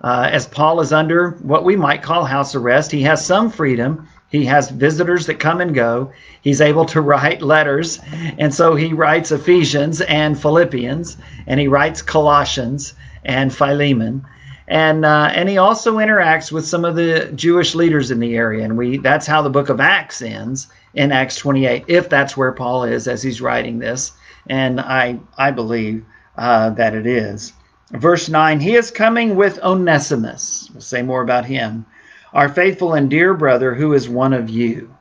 Uh, 0.00 0.28
as 0.30 0.46
Paul 0.46 0.80
is 0.80 0.92
under 0.92 1.30
what 1.42 1.64
we 1.64 1.76
might 1.76 2.02
call 2.02 2.24
house 2.24 2.54
arrest, 2.54 2.90
he 2.90 3.02
has 3.02 3.24
some 3.24 3.50
freedom. 3.50 4.08
He 4.28 4.44
has 4.44 4.70
visitors 4.70 5.26
that 5.26 5.40
come 5.40 5.60
and 5.60 5.74
go. 5.74 6.12
He's 6.42 6.60
able 6.60 6.84
to 6.86 7.00
write 7.00 7.42
letters. 7.42 7.98
And 8.38 8.54
so 8.54 8.74
he 8.74 8.92
writes 8.92 9.32
Ephesians 9.32 10.00
and 10.02 10.40
Philippians, 10.40 11.16
and 11.46 11.58
he 11.58 11.68
writes 11.68 12.02
Colossians 12.02 12.94
and 13.28 13.54
Philemon. 13.54 14.24
And, 14.66 15.04
uh, 15.04 15.30
and 15.32 15.48
he 15.48 15.58
also 15.58 15.96
interacts 15.96 16.50
with 16.50 16.66
some 16.66 16.84
of 16.84 16.96
the 16.96 17.30
Jewish 17.34 17.74
leaders 17.74 18.10
in 18.10 18.18
the 18.18 18.36
area. 18.36 18.64
And 18.64 18.76
we 18.76 18.98
that's 18.98 19.26
how 19.26 19.40
the 19.40 19.50
book 19.50 19.68
of 19.68 19.80
Acts 19.80 20.20
ends 20.20 20.66
in 20.94 21.12
Acts 21.12 21.36
28, 21.36 21.84
if 21.86 22.08
that's 22.08 22.36
where 22.36 22.52
Paul 22.52 22.84
is 22.84 23.06
as 23.06 23.22
he's 23.22 23.40
writing 23.40 23.78
this. 23.78 24.12
And 24.48 24.80
I, 24.80 25.20
I 25.38 25.52
believe 25.52 26.04
uh, 26.36 26.70
that 26.70 26.94
it 26.94 27.06
is. 27.06 27.52
Verse 27.92 28.28
9 28.28 28.60
He 28.60 28.74
is 28.74 28.90
coming 28.90 29.36
with 29.36 29.62
Onesimus. 29.62 30.68
We'll 30.72 30.80
say 30.80 31.02
more 31.02 31.22
about 31.22 31.46
him. 31.46 31.86
Our 32.34 32.48
faithful 32.48 32.94
and 32.94 33.08
dear 33.08 33.32
brother, 33.32 33.74
who 33.74 33.94
is 33.94 34.08
one 34.08 34.34
of 34.34 34.50
you. 34.50 34.94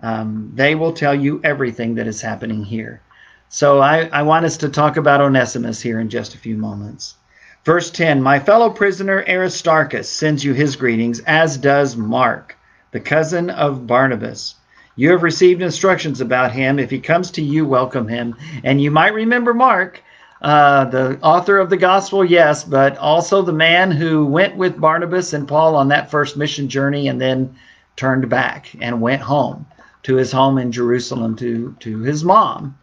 Um, 0.00 0.50
they 0.54 0.74
will 0.74 0.92
tell 0.92 1.14
you 1.14 1.40
everything 1.44 1.94
that 1.96 2.06
is 2.06 2.20
happening 2.20 2.64
here. 2.64 3.02
So 3.50 3.80
I, 3.80 4.06
I 4.06 4.22
want 4.22 4.46
us 4.46 4.56
to 4.58 4.68
talk 4.68 4.96
about 4.96 5.20
Onesimus 5.20 5.80
here 5.80 6.00
in 6.00 6.08
just 6.08 6.34
a 6.34 6.38
few 6.38 6.56
moments. 6.56 7.16
Verse 7.64 7.92
10 7.92 8.20
My 8.20 8.40
fellow 8.40 8.70
prisoner 8.70 9.24
Aristarchus 9.28 10.10
sends 10.10 10.42
you 10.42 10.52
his 10.52 10.74
greetings, 10.74 11.20
as 11.20 11.56
does 11.56 11.96
Mark, 11.96 12.56
the 12.90 12.98
cousin 12.98 13.50
of 13.50 13.86
Barnabas. 13.86 14.56
You 14.96 15.12
have 15.12 15.22
received 15.22 15.62
instructions 15.62 16.20
about 16.20 16.50
him. 16.50 16.80
If 16.80 16.90
he 16.90 16.98
comes 16.98 17.30
to 17.32 17.42
you, 17.42 17.64
welcome 17.64 18.08
him. 18.08 18.34
And 18.64 18.82
you 18.82 18.90
might 18.90 19.14
remember 19.14 19.54
Mark, 19.54 20.02
uh, 20.42 20.86
the 20.86 21.20
author 21.22 21.58
of 21.58 21.70
the 21.70 21.76
gospel, 21.76 22.24
yes, 22.24 22.64
but 22.64 22.98
also 22.98 23.42
the 23.42 23.52
man 23.52 23.92
who 23.92 24.26
went 24.26 24.56
with 24.56 24.80
Barnabas 24.80 25.32
and 25.32 25.46
Paul 25.46 25.76
on 25.76 25.86
that 25.88 26.10
first 26.10 26.36
mission 26.36 26.68
journey 26.68 27.06
and 27.06 27.20
then 27.20 27.54
turned 27.94 28.28
back 28.28 28.74
and 28.80 29.00
went 29.00 29.22
home 29.22 29.66
to 30.02 30.16
his 30.16 30.32
home 30.32 30.58
in 30.58 30.72
Jerusalem 30.72 31.36
to, 31.36 31.76
to 31.78 32.00
his 32.00 32.24
mom. 32.24 32.76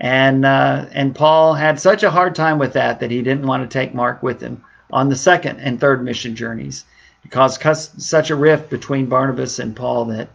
And, 0.00 0.44
uh, 0.44 0.86
and 0.92 1.14
Paul 1.14 1.54
had 1.54 1.80
such 1.80 2.02
a 2.02 2.10
hard 2.10 2.34
time 2.34 2.58
with 2.58 2.72
that 2.74 3.00
that 3.00 3.10
he 3.10 3.22
didn't 3.22 3.46
want 3.46 3.68
to 3.68 3.78
take 3.78 3.94
Mark 3.94 4.22
with 4.22 4.40
him 4.40 4.62
on 4.90 5.08
the 5.08 5.16
second 5.16 5.58
and 5.58 5.80
third 5.80 6.04
mission 6.04 6.34
journeys. 6.36 6.84
It 7.24 7.30
caused 7.30 7.60
such 8.00 8.30
a 8.30 8.36
rift 8.36 8.70
between 8.70 9.06
Barnabas 9.06 9.58
and 9.58 9.74
Paul 9.74 10.04
that 10.06 10.28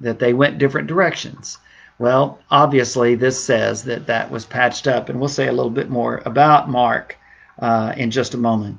that 0.00 0.20
they 0.20 0.32
went 0.32 0.58
different 0.58 0.86
directions. 0.86 1.58
Well, 1.98 2.38
obviously, 2.50 3.16
this 3.16 3.42
says 3.42 3.82
that 3.84 4.06
that 4.06 4.30
was 4.30 4.44
patched 4.44 4.86
up, 4.86 5.08
and 5.08 5.18
we'll 5.18 5.28
say 5.28 5.48
a 5.48 5.52
little 5.52 5.70
bit 5.70 5.90
more 5.90 6.22
about 6.24 6.70
Mark 6.70 7.16
uh, 7.58 7.92
in 7.96 8.12
just 8.12 8.34
a 8.34 8.38
moment. 8.38 8.78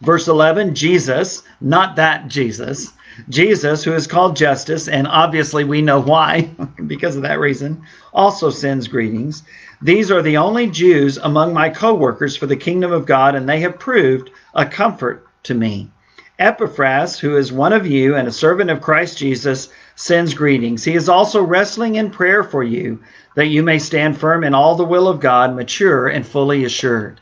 Verse 0.00 0.28
11 0.28 0.74
Jesus, 0.74 1.42
not 1.60 1.96
that 1.96 2.28
Jesus, 2.28 2.92
Jesus, 3.28 3.84
who 3.84 3.92
is 3.92 4.06
called 4.06 4.36
Justus, 4.36 4.88
and 4.88 5.06
obviously 5.06 5.64
we 5.64 5.82
know 5.82 6.00
why, 6.00 6.50
because 6.86 7.16
of 7.16 7.22
that 7.22 7.40
reason, 7.40 7.82
also 8.12 8.50
sends 8.50 8.88
greetings. 8.88 9.42
These 9.82 10.10
are 10.10 10.22
the 10.22 10.36
only 10.36 10.68
Jews 10.68 11.16
among 11.16 11.54
my 11.54 11.70
co 11.70 11.94
workers 11.94 12.36
for 12.36 12.46
the 12.46 12.56
kingdom 12.56 12.92
of 12.92 13.06
God, 13.06 13.34
and 13.34 13.48
they 13.48 13.60
have 13.60 13.78
proved 13.78 14.30
a 14.54 14.66
comfort 14.66 15.26
to 15.44 15.54
me. 15.54 15.90
Epaphras, 16.38 17.18
who 17.18 17.36
is 17.36 17.52
one 17.52 17.72
of 17.72 17.86
you 17.86 18.16
and 18.16 18.26
a 18.26 18.32
servant 18.32 18.70
of 18.70 18.80
Christ 18.80 19.18
Jesus, 19.18 19.68
sends 19.94 20.32
greetings. 20.32 20.84
He 20.84 20.94
is 20.94 21.08
also 21.08 21.42
wrestling 21.42 21.96
in 21.96 22.10
prayer 22.10 22.42
for 22.42 22.62
you, 22.62 23.00
that 23.36 23.48
you 23.48 23.62
may 23.62 23.78
stand 23.78 24.18
firm 24.18 24.42
in 24.42 24.54
all 24.54 24.74
the 24.74 24.84
will 24.84 25.06
of 25.06 25.20
God, 25.20 25.54
mature 25.54 26.08
and 26.08 26.26
fully 26.26 26.64
assured. 26.64 27.20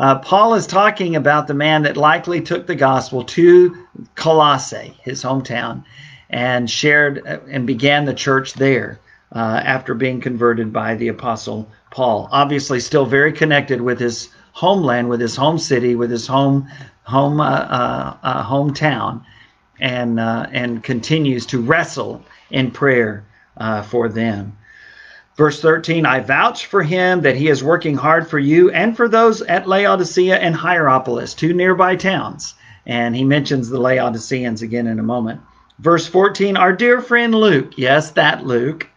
Uh, 0.00 0.18
Paul 0.18 0.54
is 0.54 0.66
talking 0.66 1.14
about 1.14 1.46
the 1.46 1.52
man 1.52 1.82
that 1.82 1.98
likely 1.98 2.40
took 2.40 2.66
the 2.66 2.74
gospel 2.74 3.22
to 3.22 3.86
Colossae, 4.14 4.96
his 5.02 5.22
hometown, 5.22 5.84
and 6.30 6.70
shared 6.70 7.22
uh, 7.26 7.40
and 7.50 7.66
began 7.66 8.06
the 8.06 8.14
church 8.14 8.54
there 8.54 8.98
uh, 9.36 9.60
after 9.62 9.92
being 9.92 10.18
converted 10.18 10.72
by 10.72 10.94
the 10.94 11.08
apostle 11.08 11.68
Paul. 11.90 12.30
Obviously, 12.32 12.80
still 12.80 13.04
very 13.04 13.30
connected 13.30 13.82
with 13.82 14.00
his 14.00 14.30
homeland, 14.52 15.10
with 15.10 15.20
his 15.20 15.36
home 15.36 15.58
city, 15.58 15.94
with 15.94 16.10
his 16.10 16.26
home 16.26 16.66
home 17.02 17.38
uh, 17.38 17.50
uh, 17.50 18.16
uh, 18.22 18.42
hometown, 18.42 19.22
and 19.80 20.18
and 20.18 20.82
continues 20.82 21.44
to 21.44 21.60
wrestle 21.60 22.24
in 22.50 22.70
prayer 22.70 23.22
for 23.84 24.08
them. 24.08 24.56
Verse 25.36 25.60
13, 25.60 26.04
I 26.04 26.20
vouch 26.20 26.66
for 26.66 26.82
him 26.82 27.22
that 27.22 27.36
he 27.36 27.48
is 27.48 27.62
working 27.64 27.96
hard 27.96 28.28
for 28.28 28.38
you 28.38 28.70
and 28.70 28.96
for 28.96 29.08
those 29.08 29.42
at 29.42 29.68
Laodicea 29.68 30.36
and 30.36 30.54
Hierapolis, 30.54 31.34
two 31.34 31.54
nearby 31.54 31.96
towns. 31.96 32.54
And 32.84 33.14
he 33.14 33.24
mentions 33.24 33.68
the 33.68 33.80
Laodiceans 33.80 34.62
again 34.62 34.86
in 34.86 34.98
a 34.98 35.04
moment. 35.04 35.40
Verse 35.78 36.06
14, 36.06 36.56
our 36.56 36.72
dear 36.72 37.00
friend 37.00 37.34
Luke, 37.34 37.72
yes, 37.76 38.10
that 38.10 38.44
Luke, 38.44 38.88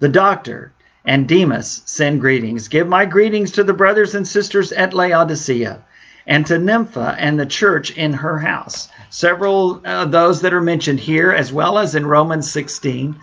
the 0.00 0.08
doctor, 0.08 0.72
and 1.04 1.28
Demas 1.28 1.82
send 1.86 2.20
greetings. 2.20 2.68
Give 2.68 2.88
my 2.88 3.06
greetings 3.06 3.52
to 3.52 3.64
the 3.64 3.72
brothers 3.72 4.14
and 4.14 4.26
sisters 4.26 4.72
at 4.72 4.92
Laodicea 4.92 5.82
and 6.26 6.44
to 6.46 6.58
Nympha 6.58 7.14
and 7.18 7.38
the 7.38 7.46
church 7.46 7.92
in 7.92 8.12
her 8.12 8.38
house. 8.38 8.88
Several 9.10 9.80
of 9.86 10.10
those 10.10 10.40
that 10.42 10.52
are 10.52 10.60
mentioned 10.60 10.98
here, 10.98 11.30
as 11.30 11.52
well 11.52 11.78
as 11.78 11.94
in 11.94 12.04
Romans 12.04 12.50
16, 12.50 13.16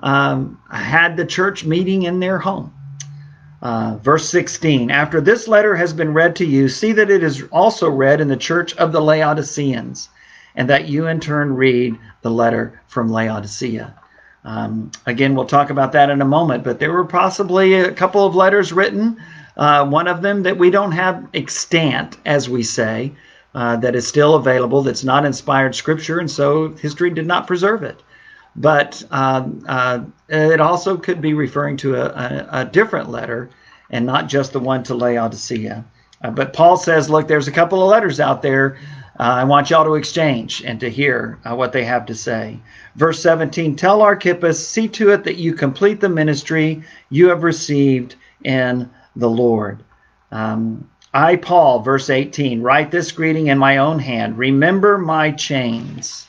um, 0.00 0.60
had 0.70 1.16
the 1.16 1.26
church 1.26 1.64
meeting 1.64 2.04
in 2.04 2.20
their 2.20 2.38
home. 2.38 2.72
Uh, 3.60 3.96
verse 4.02 4.28
16 4.28 4.90
After 4.90 5.20
this 5.20 5.48
letter 5.48 5.74
has 5.74 5.92
been 5.92 6.14
read 6.14 6.36
to 6.36 6.44
you, 6.44 6.68
see 6.68 6.92
that 6.92 7.10
it 7.10 7.24
is 7.24 7.42
also 7.50 7.90
read 7.90 8.20
in 8.20 8.28
the 8.28 8.36
church 8.36 8.76
of 8.76 8.92
the 8.92 9.00
Laodiceans, 9.00 10.08
and 10.54 10.68
that 10.68 10.88
you 10.88 11.06
in 11.08 11.20
turn 11.20 11.54
read 11.54 11.98
the 12.22 12.30
letter 12.30 12.80
from 12.86 13.10
Laodicea. 13.10 13.94
Um, 14.44 14.92
again, 15.06 15.34
we'll 15.34 15.46
talk 15.46 15.70
about 15.70 15.92
that 15.92 16.10
in 16.10 16.22
a 16.22 16.24
moment, 16.24 16.62
but 16.62 16.78
there 16.78 16.92
were 16.92 17.04
possibly 17.04 17.74
a 17.74 17.92
couple 17.92 18.24
of 18.24 18.36
letters 18.36 18.72
written 18.72 19.20
uh, 19.58 19.84
one 19.84 20.06
of 20.06 20.22
them 20.22 20.44
that 20.44 20.56
we 20.56 20.70
don't 20.70 20.92
have 20.92 21.26
extant, 21.34 22.16
as 22.24 22.48
we 22.48 22.62
say, 22.62 23.12
uh, 23.54 23.76
that 23.76 23.96
is 23.96 24.06
still 24.06 24.36
available, 24.36 24.82
that's 24.82 25.02
not 25.02 25.24
inspired 25.24 25.74
scripture, 25.74 26.20
and 26.20 26.30
so 26.30 26.68
history 26.74 27.10
did 27.10 27.26
not 27.26 27.46
preserve 27.46 27.82
it. 27.82 28.00
But 28.58 29.04
um, 29.12 29.64
uh, 29.68 30.00
it 30.28 30.60
also 30.60 30.96
could 30.96 31.20
be 31.20 31.32
referring 31.32 31.76
to 31.78 31.94
a, 31.94 32.06
a, 32.06 32.48
a, 32.60 32.64
different 32.64 33.08
letter 33.08 33.50
and 33.90 34.04
not 34.04 34.28
just 34.28 34.52
the 34.52 34.58
one 34.58 34.82
to 34.84 34.94
Laodicea. 34.94 35.84
Uh, 36.22 36.30
but 36.32 36.52
Paul 36.52 36.76
says, 36.76 37.08
look, 37.08 37.28
there's 37.28 37.46
a 37.46 37.52
couple 37.52 37.80
of 37.80 37.88
letters 37.88 38.18
out 38.18 38.42
there. 38.42 38.76
Uh, 39.20 39.22
I 39.22 39.44
want 39.44 39.70
y'all 39.70 39.84
to 39.84 39.94
exchange 39.94 40.62
and 40.64 40.80
to 40.80 40.90
hear 40.90 41.38
uh, 41.44 41.54
what 41.54 41.72
they 41.72 41.84
have 41.84 42.04
to 42.06 42.16
say. 42.16 42.58
Verse 42.96 43.22
17 43.22 43.76
Tell 43.76 44.02
Archippus, 44.02 44.68
see 44.68 44.88
to 44.88 45.10
it 45.10 45.22
that 45.22 45.36
you 45.36 45.54
complete 45.54 46.00
the 46.00 46.08
ministry 46.08 46.82
you 47.10 47.28
have 47.28 47.44
received 47.44 48.16
in 48.42 48.90
the 49.14 49.30
Lord. 49.30 49.84
Um, 50.32 50.88
I, 51.14 51.36
Paul, 51.36 51.80
verse 51.80 52.10
18, 52.10 52.60
write 52.60 52.90
this 52.90 53.12
greeting 53.12 53.46
in 53.46 53.58
my 53.58 53.78
own 53.78 54.00
hand. 54.00 54.36
Remember 54.36 54.98
my 54.98 55.30
chains. 55.30 56.27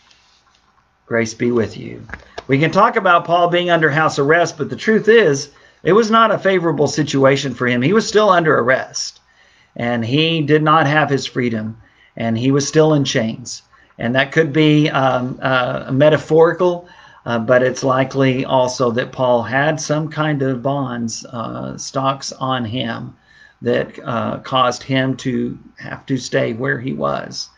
Grace 1.09 1.33
be 1.33 1.51
with 1.51 1.75
you. 1.75 2.01
We 2.47 2.57
can 2.57 2.71
talk 2.71 2.95
about 2.95 3.25
Paul 3.25 3.49
being 3.49 3.69
under 3.69 3.89
house 3.89 4.17
arrest, 4.17 4.57
but 4.57 4.69
the 4.69 4.77
truth 4.77 5.09
is, 5.09 5.49
it 5.83 5.91
was 5.91 6.09
not 6.09 6.31
a 6.31 6.39
favorable 6.39 6.87
situation 6.87 7.53
for 7.53 7.67
him. 7.67 7.81
He 7.81 7.91
was 7.91 8.07
still 8.07 8.29
under 8.29 8.57
arrest, 8.57 9.19
and 9.75 10.05
he 10.05 10.41
did 10.41 10.63
not 10.63 10.87
have 10.87 11.09
his 11.09 11.25
freedom, 11.25 11.81
and 12.15 12.37
he 12.37 12.51
was 12.51 12.65
still 12.65 12.93
in 12.93 13.03
chains. 13.03 13.63
And 13.97 14.15
that 14.15 14.31
could 14.31 14.53
be 14.53 14.89
um, 14.89 15.37
uh, 15.41 15.89
metaphorical 15.91 16.87
uh, 17.25 17.39
but 17.39 17.61
it's 17.63 17.83
likely 17.83 18.45
also 18.45 18.91
that 18.91 19.11
Paul 19.11 19.43
had 19.43 19.79
some 19.79 20.09
kind 20.09 20.41
of 20.41 20.63
bonds, 20.63 21.25
uh, 21.25 21.77
stocks 21.77 22.31
on 22.31 22.65
him 22.65 23.15
that 23.61 23.99
uh, 24.03 24.39
caused 24.39 24.83
him 24.83 25.17
to 25.17 25.57
have 25.77 26.05
to 26.05 26.17
stay 26.17 26.53
where 26.53 26.79
he 26.79 26.93
was. 26.93 27.49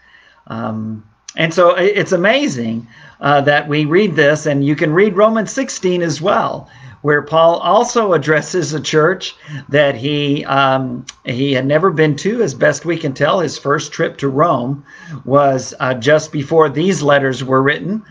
Um, 0.47 1.07
and 1.37 1.53
so 1.53 1.75
it's 1.75 2.11
amazing 2.11 2.87
uh, 3.21 3.39
that 3.41 3.67
we 3.67 3.85
read 3.85 4.15
this, 4.15 4.45
and 4.45 4.65
you 4.65 4.75
can 4.75 4.93
read 4.93 5.15
Romans 5.15 5.51
16 5.51 6.01
as 6.01 6.21
well, 6.21 6.67
where 7.03 7.21
Paul 7.21 7.57
also 7.59 8.13
addresses 8.13 8.73
a 8.73 8.81
church 8.81 9.35
that 9.69 9.95
he 9.95 10.43
um, 10.45 11.05
he 11.25 11.53
had 11.53 11.65
never 11.65 11.91
been 11.91 12.15
to, 12.17 12.41
as 12.41 12.53
best 12.53 12.83
we 12.83 12.97
can 12.97 13.13
tell. 13.13 13.39
His 13.39 13.57
first 13.57 13.93
trip 13.93 14.17
to 14.17 14.27
Rome 14.27 14.83
was 15.23 15.73
uh, 15.79 15.93
just 15.93 16.31
before 16.31 16.67
these 16.67 17.01
letters 17.01 17.43
were 17.43 17.61
written 17.61 18.03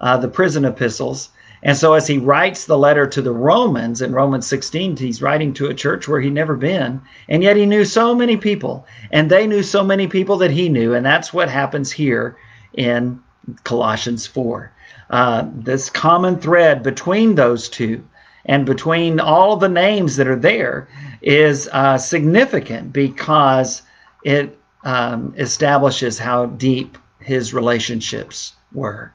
uh, 0.00 0.16
the 0.18 0.28
prison 0.28 0.64
epistles. 0.64 1.30
And 1.60 1.76
so, 1.76 1.94
as 1.94 2.06
he 2.06 2.18
writes 2.18 2.66
the 2.66 2.78
letter 2.78 3.06
to 3.08 3.20
the 3.20 3.32
Romans 3.32 4.00
in 4.00 4.12
Romans 4.12 4.46
16, 4.46 4.96
he's 4.96 5.20
writing 5.20 5.52
to 5.54 5.66
a 5.66 5.74
church 5.74 6.06
where 6.06 6.20
he'd 6.20 6.32
never 6.32 6.54
been, 6.54 7.00
and 7.28 7.42
yet 7.42 7.56
he 7.56 7.66
knew 7.66 7.84
so 7.84 8.14
many 8.14 8.36
people, 8.36 8.86
and 9.10 9.28
they 9.28 9.46
knew 9.46 9.64
so 9.64 9.82
many 9.82 10.06
people 10.06 10.36
that 10.36 10.52
he 10.52 10.68
knew, 10.68 10.94
and 10.94 11.04
that's 11.04 11.32
what 11.32 11.48
happens 11.48 11.90
here 11.90 12.36
in 12.74 13.20
Colossians 13.64 14.26
4. 14.26 14.72
Uh, 15.10 15.46
this 15.54 15.88
common 15.88 16.38
thread 16.38 16.82
between 16.82 17.34
those 17.34 17.68
two, 17.68 18.04
And 18.44 18.64
between 18.64 19.20
all 19.20 19.56
the 19.56 19.68
names 19.68 20.16
that 20.16 20.26
are 20.26 20.36
there 20.36 20.88
is 21.20 21.68
uh, 21.72 21.98
significant 21.98 22.92
because 22.92 23.82
it 24.24 24.58
um, 24.84 25.34
establishes 25.36 26.18
how 26.18 26.46
deep 26.46 26.96
his 27.20 27.52
relationships 27.52 28.54
were. 28.72 29.12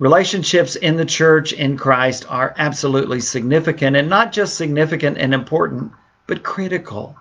Relationships 0.00 0.74
in 0.74 0.96
the 0.96 1.04
church 1.04 1.52
in 1.52 1.76
Christ 1.76 2.26
are 2.28 2.54
absolutely 2.58 3.20
significant 3.20 3.96
and 3.96 4.08
not 4.08 4.32
just 4.32 4.56
significant 4.56 5.18
and 5.18 5.32
important, 5.32 5.92
but 6.26 6.42
critical. 6.42 7.16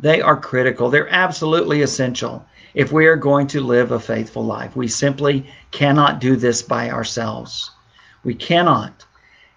They 0.00 0.20
are 0.20 0.36
critical. 0.36 0.90
They're 0.90 1.08
absolutely 1.08 1.82
essential 1.82 2.44
if 2.76 2.92
we 2.92 3.06
are 3.06 3.16
going 3.16 3.46
to 3.46 3.62
live 3.62 3.90
a 3.90 3.98
faithful 3.98 4.44
life. 4.44 4.76
We 4.76 4.86
simply 4.86 5.46
cannot 5.70 6.20
do 6.20 6.36
this 6.36 6.60
by 6.60 6.90
ourselves. 6.90 7.70
We 8.22 8.34
cannot. 8.34 9.04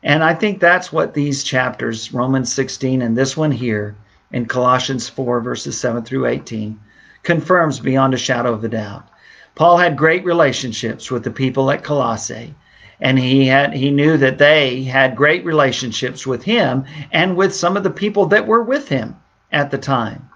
And 0.01 0.23
I 0.23 0.33
think 0.33 0.59
that's 0.59 0.93
what 0.93 1.13
these 1.13 1.43
chapters, 1.43 2.13
Romans 2.13 2.51
16 2.53 3.01
and 3.01 3.17
this 3.17 3.35
one 3.35 3.51
here, 3.51 3.97
in 4.31 4.45
Colossians 4.45 5.09
4, 5.09 5.41
verses 5.41 5.77
7 5.77 6.03
through 6.03 6.27
18, 6.27 6.79
confirms 7.23 7.81
beyond 7.81 8.13
a 8.13 8.17
shadow 8.17 8.53
of 8.53 8.63
a 8.63 8.69
doubt. 8.69 9.05
Paul 9.53 9.77
had 9.77 9.97
great 9.97 10.23
relationships 10.23 11.11
with 11.11 11.25
the 11.25 11.31
people 11.31 11.69
at 11.71 11.83
Colossae, 11.83 12.55
and 13.01 13.19
he 13.19 13.47
had 13.47 13.73
he 13.73 13.91
knew 13.91 14.15
that 14.15 14.37
they 14.37 14.83
had 14.83 15.17
great 15.17 15.43
relationships 15.43 16.25
with 16.25 16.43
him 16.43 16.85
and 17.11 17.35
with 17.35 17.53
some 17.53 17.75
of 17.75 17.83
the 17.83 17.89
people 17.89 18.27
that 18.27 18.47
were 18.47 18.63
with 18.63 18.87
him 18.87 19.17
at 19.51 19.71
the 19.71 19.77
time. 19.77 20.28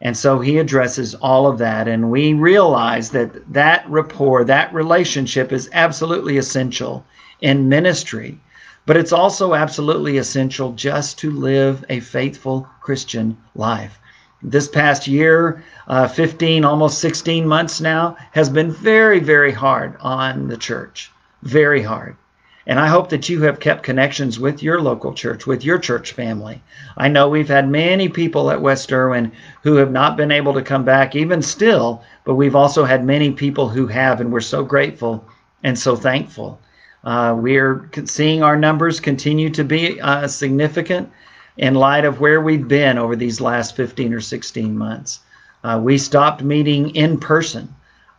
And 0.00 0.16
so 0.16 0.40
he 0.40 0.58
addresses 0.58 1.14
all 1.16 1.46
of 1.46 1.58
that 1.58 1.86
and 1.86 2.10
we 2.10 2.32
realize 2.32 3.10
that 3.10 3.52
that 3.52 3.88
rapport, 3.88 4.44
that 4.44 4.72
relationship 4.72 5.52
is 5.52 5.68
absolutely 5.72 6.38
essential 6.38 7.04
in 7.40 7.68
ministry 7.68 8.38
but 8.86 8.96
it's 8.96 9.12
also 9.12 9.54
absolutely 9.54 10.16
essential 10.16 10.72
just 10.72 11.18
to 11.18 11.30
live 11.30 11.84
a 11.88 12.00
faithful 12.00 12.68
Christian 12.80 13.36
life. 13.54 14.00
This 14.42 14.66
past 14.68 15.06
year, 15.06 15.62
uh, 15.86 16.08
15, 16.08 16.64
almost 16.64 16.98
16 16.98 17.46
months 17.46 17.80
now, 17.80 18.16
has 18.32 18.48
been 18.48 18.72
very, 18.72 19.20
very 19.20 19.52
hard 19.52 19.96
on 20.00 20.48
the 20.48 20.56
church. 20.56 21.12
Very 21.42 21.82
hard. 21.82 22.16
And 22.70 22.78
I 22.78 22.86
hope 22.86 23.08
that 23.08 23.28
you 23.28 23.42
have 23.42 23.58
kept 23.58 23.82
connections 23.82 24.38
with 24.38 24.62
your 24.62 24.80
local 24.80 25.12
church, 25.12 25.44
with 25.44 25.64
your 25.64 25.76
church 25.76 26.12
family. 26.12 26.62
I 26.96 27.08
know 27.08 27.28
we've 27.28 27.48
had 27.48 27.68
many 27.68 28.08
people 28.08 28.48
at 28.48 28.62
West 28.62 28.92
Erwin 28.92 29.32
who 29.64 29.74
have 29.74 29.90
not 29.90 30.16
been 30.16 30.30
able 30.30 30.54
to 30.54 30.62
come 30.62 30.84
back, 30.84 31.16
even 31.16 31.42
still, 31.42 32.00
but 32.24 32.36
we've 32.36 32.54
also 32.54 32.84
had 32.84 33.04
many 33.04 33.32
people 33.32 33.68
who 33.68 33.88
have, 33.88 34.20
and 34.20 34.32
we're 34.32 34.40
so 34.40 34.62
grateful 34.62 35.24
and 35.64 35.76
so 35.76 35.96
thankful. 35.96 36.60
Uh, 37.02 37.34
we're 37.36 37.90
seeing 38.04 38.44
our 38.44 38.56
numbers 38.56 39.00
continue 39.00 39.50
to 39.50 39.64
be 39.64 40.00
uh, 40.00 40.28
significant 40.28 41.10
in 41.56 41.74
light 41.74 42.04
of 42.04 42.20
where 42.20 42.40
we've 42.40 42.68
been 42.68 42.98
over 42.98 43.16
these 43.16 43.40
last 43.40 43.74
15 43.74 44.14
or 44.14 44.20
16 44.20 44.78
months. 44.78 45.18
Uh, 45.64 45.80
we 45.82 45.98
stopped 45.98 46.44
meeting 46.44 46.94
in 46.94 47.18
person 47.18 47.74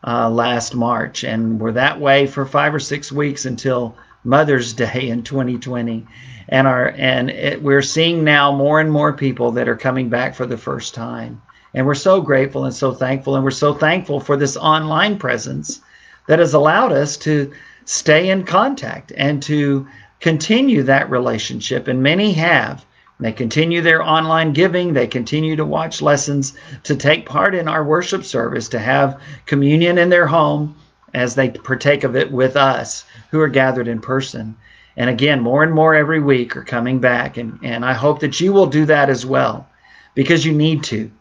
uh, 0.05 0.29
last 0.29 0.75
March, 0.75 1.23
and 1.23 1.57
we're 1.57 1.71
that 1.71 1.97
way 1.97 2.27
for 2.27 2.45
five 2.45 2.75
or 2.75 2.79
six 2.79 3.13
weeks 3.13 3.45
until 3.45 3.95
Mother's 4.23 4.73
Day 4.73 5.09
in 5.09 5.23
2020. 5.23 6.05
And 6.49 6.67
our 6.67 6.89
and 6.89 7.29
it, 7.29 7.61
we're 7.61 7.81
seeing 7.81 8.23
now 8.23 8.51
more 8.51 8.79
and 8.79 8.91
more 8.91 9.13
people 9.13 9.51
that 9.53 9.69
are 9.69 9.77
coming 9.77 10.09
back 10.09 10.35
for 10.35 10.45
the 10.45 10.57
first 10.57 10.93
time. 10.93 11.41
And 11.73 11.85
we're 11.85 11.95
so 11.95 12.21
grateful 12.21 12.65
and 12.65 12.73
so 12.73 12.93
thankful, 12.93 13.35
and 13.35 13.43
we're 13.43 13.51
so 13.51 13.73
thankful 13.73 14.19
for 14.19 14.35
this 14.35 14.57
online 14.57 15.17
presence 15.17 15.79
that 16.27 16.39
has 16.39 16.53
allowed 16.53 16.91
us 16.91 17.15
to 17.17 17.53
stay 17.85 18.29
in 18.29 18.43
contact 18.43 19.13
and 19.15 19.41
to 19.43 19.87
continue 20.19 20.83
that 20.83 21.09
relationship. 21.09 21.87
And 21.87 22.03
many 22.03 22.33
have. 22.33 22.85
They 23.19 23.31
continue 23.31 23.81
their 23.81 24.01
online 24.01 24.51
giving. 24.51 24.93
They 24.93 25.07
continue 25.07 25.55
to 25.55 25.65
watch 25.65 26.01
lessons, 26.01 26.53
to 26.83 26.95
take 26.95 27.27
part 27.27 27.53
in 27.53 27.67
our 27.67 27.83
worship 27.83 28.23
service, 28.23 28.67
to 28.69 28.79
have 28.79 29.21
communion 29.45 29.97
in 29.99 30.09
their 30.09 30.25
home 30.25 30.75
as 31.13 31.35
they 31.35 31.49
partake 31.49 32.03
of 32.03 32.15
it 32.15 32.31
with 32.31 32.55
us 32.55 33.05
who 33.29 33.39
are 33.39 33.49
gathered 33.49 33.87
in 33.87 33.99
person. 33.99 34.55
And 34.97 35.09
again, 35.09 35.41
more 35.41 35.63
and 35.63 35.73
more 35.73 35.95
every 35.95 36.19
week 36.19 36.55
are 36.55 36.63
coming 36.63 36.99
back. 36.99 37.37
And, 37.37 37.59
and 37.63 37.85
I 37.85 37.93
hope 37.93 38.19
that 38.19 38.39
you 38.39 38.53
will 38.53 38.67
do 38.67 38.85
that 38.85 39.09
as 39.09 39.25
well 39.25 39.67
because 40.15 40.45
you 40.45 40.53
need 40.53 40.83
to. 40.85 41.11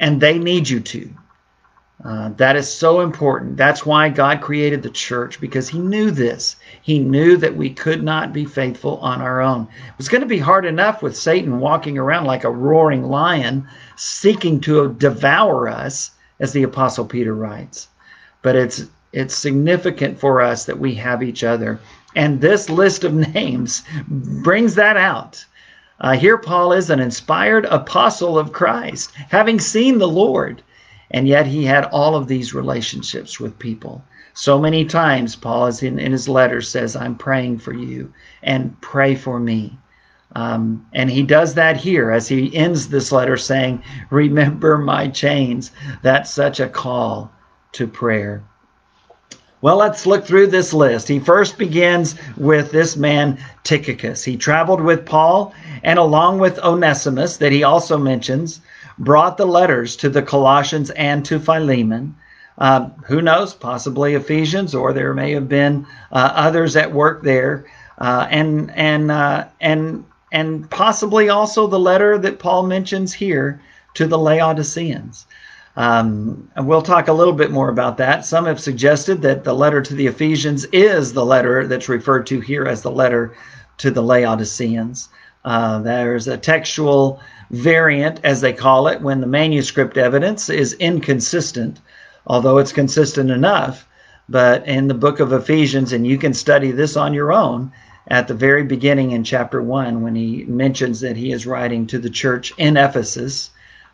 And 0.00 0.20
they 0.20 0.38
need 0.38 0.68
you 0.68 0.80
to. 0.80 1.10
Uh, 2.04 2.28
that 2.36 2.56
is 2.56 2.70
so 2.70 3.00
important. 3.00 3.56
That's 3.56 3.86
why 3.86 4.10
God 4.10 4.42
created 4.42 4.82
the 4.82 4.90
church 4.90 5.40
because 5.40 5.68
He 5.68 5.78
knew 5.78 6.10
this. 6.10 6.56
He 6.82 6.98
knew 6.98 7.36
that 7.38 7.56
we 7.56 7.70
could 7.70 8.02
not 8.02 8.32
be 8.32 8.44
faithful 8.44 8.98
on 8.98 9.22
our 9.22 9.40
own. 9.40 9.62
It 9.62 9.96
was 9.96 10.08
going 10.08 10.20
to 10.20 10.26
be 10.26 10.38
hard 10.38 10.66
enough 10.66 11.02
with 11.02 11.16
Satan 11.16 11.60
walking 11.60 11.96
around 11.96 12.26
like 12.26 12.44
a 12.44 12.50
roaring 12.50 13.04
lion, 13.04 13.66
seeking 13.96 14.60
to 14.62 14.92
devour 14.94 15.68
us, 15.68 16.10
as 16.40 16.52
the 16.52 16.64
Apostle 16.64 17.06
Peter 17.06 17.34
writes. 17.34 17.88
But 18.42 18.56
it's 18.56 18.84
it's 19.14 19.36
significant 19.36 20.18
for 20.18 20.42
us 20.42 20.64
that 20.64 20.78
we 20.78 20.94
have 20.96 21.22
each 21.22 21.44
other, 21.44 21.80
and 22.14 22.40
this 22.40 22.68
list 22.68 23.04
of 23.04 23.14
names 23.34 23.82
brings 24.08 24.74
that 24.74 24.96
out. 24.96 25.44
Uh, 26.00 26.12
here, 26.12 26.36
Paul 26.36 26.72
is 26.72 26.90
an 26.90 27.00
inspired 27.00 27.64
apostle 27.66 28.38
of 28.38 28.52
Christ, 28.52 29.12
having 29.30 29.60
seen 29.60 29.98
the 29.98 30.08
Lord 30.08 30.62
and 31.14 31.28
yet 31.28 31.46
he 31.46 31.64
had 31.64 31.84
all 31.84 32.16
of 32.16 32.26
these 32.26 32.54
relationships 32.54 33.38
with 33.38 33.56
people. 33.60 34.04
So 34.32 34.58
many 34.58 34.84
times, 34.84 35.36
Paul 35.36 35.66
is 35.66 35.80
in, 35.80 36.00
in 36.00 36.10
his 36.10 36.28
letter 36.28 36.60
says, 36.60 36.96
I'm 36.96 37.14
praying 37.14 37.58
for 37.58 37.72
you 37.72 38.12
and 38.42 38.78
pray 38.80 39.14
for 39.14 39.38
me. 39.38 39.78
Um, 40.34 40.84
and 40.92 41.08
he 41.08 41.22
does 41.22 41.54
that 41.54 41.76
here 41.76 42.10
as 42.10 42.26
he 42.26 42.54
ends 42.56 42.88
this 42.88 43.12
letter 43.12 43.36
saying, 43.36 43.84
Remember 44.10 44.76
my 44.76 45.06
chains. 45.06 45.70
That's 46.02 46.32
such 46.32 46.58
a 46.58 46.68
call 46.68 47.30
to 47.72 47.86
prayer. 47.86 48.42
Well, 49.64 49.76
let's 49.78 50.04
look 50.04 50.26
through 50.26 50.48
this 50.48 50.74
list. 50.74 51.08
He 51.08 51.18
first 51.18 51.56
begins 51.56 52.16
with 52.36 52.70
this 52.70 52.98
man, 52.98 53.38
Tychicus. 53.62 54.22
He 54.22 54.36
traveled 54.36 54.82
with 54.82 55.06
Paul 55.06 55.54
and 55.82 55.98
along 55.98 56.38
with 56.38 56.58
Onesimus, 56.58 57.38
that 57.38 57.50
he 57.50 57.62
also 57.62 57.96
mentions, 57.96 58.60
brought 58.98 59.38
the 59.38 59.46
letters 59.46 59.96
to 59.96 60.10
the 60.10 60.20
Colossians 60.20 60.90
and 60.90 61.24
to 61.24 61.40
Philemon. 61.40 62.14
Uh, 62.58 62.90
who 63.06 63.22
knows? 63.22 63.54
Possibly 63.54 64.12
Ephesians, 64.12 64.74
or 64.74 64.92
there 64.92 65.14
may 65.14 65.32
have 65.32 65.48
been 65.48 65.86
uh, 66.12 66.32
others 66.34 66.76
at 66.76 66.92
work 66.92 67.22
there, 67.22 67.64
uh, 67.96 68.26
and 68.28 68.70
and 68.72 69.10
uh, 69.10 69.46
and 69.62 70.04
and 70.30 70.68
possibly 70.68 71.30
also 71.30 71.66
the 71.66 71.80
letter 71.80 72.18
that 72.18 72.38
Paul 72.38 72.64
mentions 72.64 73.14
here 73.14 73.62
to 73.94 74.06
the 74.06 74.18
Laodiceans. 74.18 75.24
Um, 75.76 76.48
and 76.54 76.68
we'll 76.68 76.82
talk 76.82 77.08
a 77.08 77.12
little 77.12 77.32
bit 77.32 77.50
more 77.50 77.68
about 77.68 77.96
that. 77.98 78.24
Some 78.24 78.46
have 78.46 78.60
suggested 78.60 79.22
that 79.22 79.42
the 79.42 79.54
letter 79.54 79.82
to 79.82 79.94
the 79.94 80.06
Ephesians 80.06 80.64
is 80.66 81.12
the 81.12 81.24
letter 81.24 81.66
that's 81.66 81.88
referred 81.88 82.26
to 82.28 82.40
here 82.40 82.64
as 82.64 82.82
the 82.82 82.92
letter 82.92 83.34
to 83.78 83.90
the 83.90 84.02
Laodiceans. 84.02 85.08
Uh, 85.44 85.80
there's 85.80 86.28
a 86.28 86.38
textual 86.38 87.20
variant, 87.50 88.20
as 88.24 88.40
they 88.40 88.52
call 88.52 88.86
it, 88.88 89.00
when 89.00 89.20
the 89.20 89.26
manuscript 89.26 89.96
evidence 89.96 90.48
is 90.48 90.74
inconsistent, 90.74 91.80
although 92.26 92.58
it's 92.58 92.72
consistent 92.72 93.30
enough. 93.30 93.86
But 94.28 94.66
in 94.66 94.88
the 94.88 94.94
book 94.94 95.20
of 95.20 95.32
Ephesians, 95.32 95.92
and 95.92 96.06
you 96.06 96.16
can 96.16 96.32
study 96.32 96.70
this 96.70 96.96
on 96.96 97.12
your 97.12 97.32
own 97.32 97.72
at 98.08 98.28
the 98.28 98.34
very 98.34 98.62
beginning 98.62 99.10
in 99.10 99.24
chapter 99.24 99.60
1, 99.62 100.02
when 100.02 100.14
he 100.14 100.44
mentions 100.46 101.00
that 101.00 101.16
he 101.16 101.32
is 101.32 101.46
writing 101.46 101.86
to 101.88 101.98
the 101.98 102.10
church 102.10 102.52
in 102.56 102.76
Ephesus. 102.76 103.50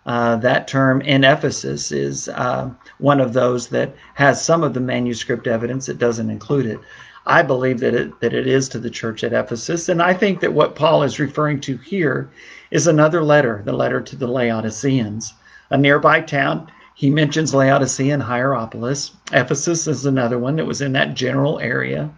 Uh, 0.06 0.36
that 0.36 0.66
term 0.66 1.00
in 1.02 1.24
Ephesus 1.24 1.92
is 1.92 2.28
uh, 2.30 2.70
one 2.98 3.20
of 3.20 3.32
those 3.32 3.68
that 3.68 3.94
has 4.14 4.42
some 4.44 4.64
of 4.64 4.72
the 4.74 4.80
manuscript 4.80 5.46
evidence. 5.46 5.88
It 5.88 5.98
doesn't 5.98 6.30
include 6.30 6.66
it. 6.66 6.80
I 7.26 7.42
believe 7.42 7.80
that 7.80 7.94
it 7.94 8.18
that 8.20 8.32
it 8.32 8.46
is 8.46 8.68
to 8.70 8.78
the 8.78 8.88
church 8.88 9.22
at 9.22 9.34
Ephesus, 9.34 9.88
and 9.90 10.02
I 10.02 10.14
think 10.14 10.40
that 10.40 10.54
what 10.54 10.74
Paul 10.74 11.02
is 11.02 11.20
referring 11.20 11.60
to 11.60 11.76
here 11.76 12.30
is 12.70 12.86
another 12.86 13.22
letter, 13.22 13.62
the 13.64 13.72
letter 13.72 14.00
to 14.00 14.16
the 14.16 14.26
Laodiceans, 14.26 15.34
a 15.70 15.76
nearby 15.76 16.22
town. 16.22 16.70
He 16.94 17.10
mentions 17.10 17.54
Laodicea 17.54 18.14
and 18.14 18.22
Hierapolis. 18.22 19.12
Ephesus 19.32 19.86
is 19.86 20.06
another 20.06 20.38
one 20.38 20.56
that 20.56 20.66
was 20.66 20.80
in 20.80 20.92
that 20.92 21.14
general 21.14 21.58
area. 21.60 22.10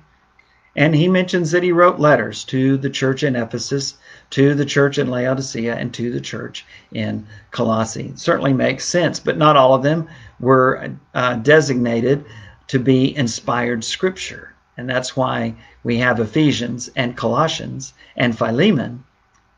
And 0.75 0.95
he 0.95 1.09
mentions 1.09 1.51
that 1.51 1.63
he 1.63 1.73
wrote 1.73 2.01
letters 2.01 2.45
to 2.45 2.77
the 2.79 2.91
church 2.91 3.23
in 3.23 3.37
Ephesus, 3.37 3.95
to 4.33 4.55
the 4.55 4.67
church 4.67 4.99
in 4.99 5.09
Laodicea, 5.09 5.75
and 5.75 5.95
to 5.95 6.11
the 6.11 6.21
church 6.21 6.67
in 6.93 7.27
Colossae. 7.51 8.13
Certainly 8.17 8.53
makes 8.53 8.85
sense, 8.85 9.19
but 9.21 9.39
not 9.39 9.57
all 9.57 9.75
of 9.75 9.83
them 9.83 10.09
were 10.41 10.91
uh, 11.15 11.37
designated 11.37 12.25
to 12.69 12.79
be 12.79 13.17
inspired 13.17 13.85
scripture. 13.85 14.55
And 14.77 14.89
that's 14.89 15.17
why 15.17 15.55
we 15.85 15.97
have 15.99 16.21
Ephesians 16.21 16.91
and 16.97 17.17
Colossians 17.17 17.95
and 18.17 18.37
Philemon 18.37 19.05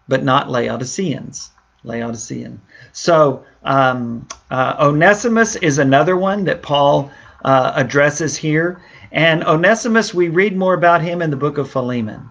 but 0.09 0.25
not 0.25 0.51
Laodiceans. 0.51 1.51
Laodicean. 1.83 2.61
So 2.93 3.45
um, 3.65 4.27
uh, 4.51 4.77
Onesimus 4.81 5.57
is 5.57 5.79
another 5.79 6.17
one 6.17 6.45
that 6.45 6.63
Paul 6.63 7.11
uh, 7.45 7.73
addresses 7.75 8.37
here. 8.37 8.81
And 9.13 9.45
Onesimus, 9.45 10.15
we 10.15 10.29
read 10.29 10.57
more 10.57 10.75
about 10.75 11.03
him 11.03 11.21
in 11.21 11.31
the 11.31 11.37
book 11.37 11.59
of 11.59 11.71
Philemon. 11.71 12.29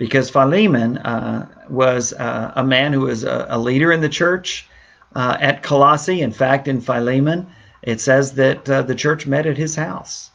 Because 0.00 0.30
Philemon 0.30 0.96
uh, 0.96 1.46
was 1.68 2.14
uh, 2.14 2.52
a 2.56 2.64
man 2.64 2.94
who 2.94 3.00
was 3.00 3.22
a, 3.22 3.46
a 3.50 3.58
leader 3.58 3.92
in 3.92 4.00
the 4.00 4.08
church 4.08 4.66
uh, 5.14 5.36
at 5.38 5.62
Colossae. 5.62 6.22
In 6.22 6.32
fact, 6.32 6.66
in 6.68 6.80
Philemon, 6.80 7.46
it 7.82 8.00
says 8.00 8.32
that 8.32 8.70
uh, 8.70 8.80
the 8.80 8.94
church 8.94 9.26
met 9.26 9.44
at 9.44 9.58
his 9.58 9.76
house. 9.76 10.30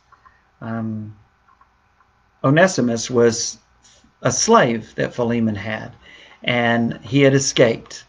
Um, 0.61 1.15
Onesimus 2.43 3.09
was 3.09 3.57
a 4.21 4.31
slave 4.31 4.93
that 4.97 5.15
Philemon 5.15 5.55
had, 5.55 5.93
and 6.43 6.99
he 7.01 7.23
had 7.23 7.33
escaped. 7.33 8.03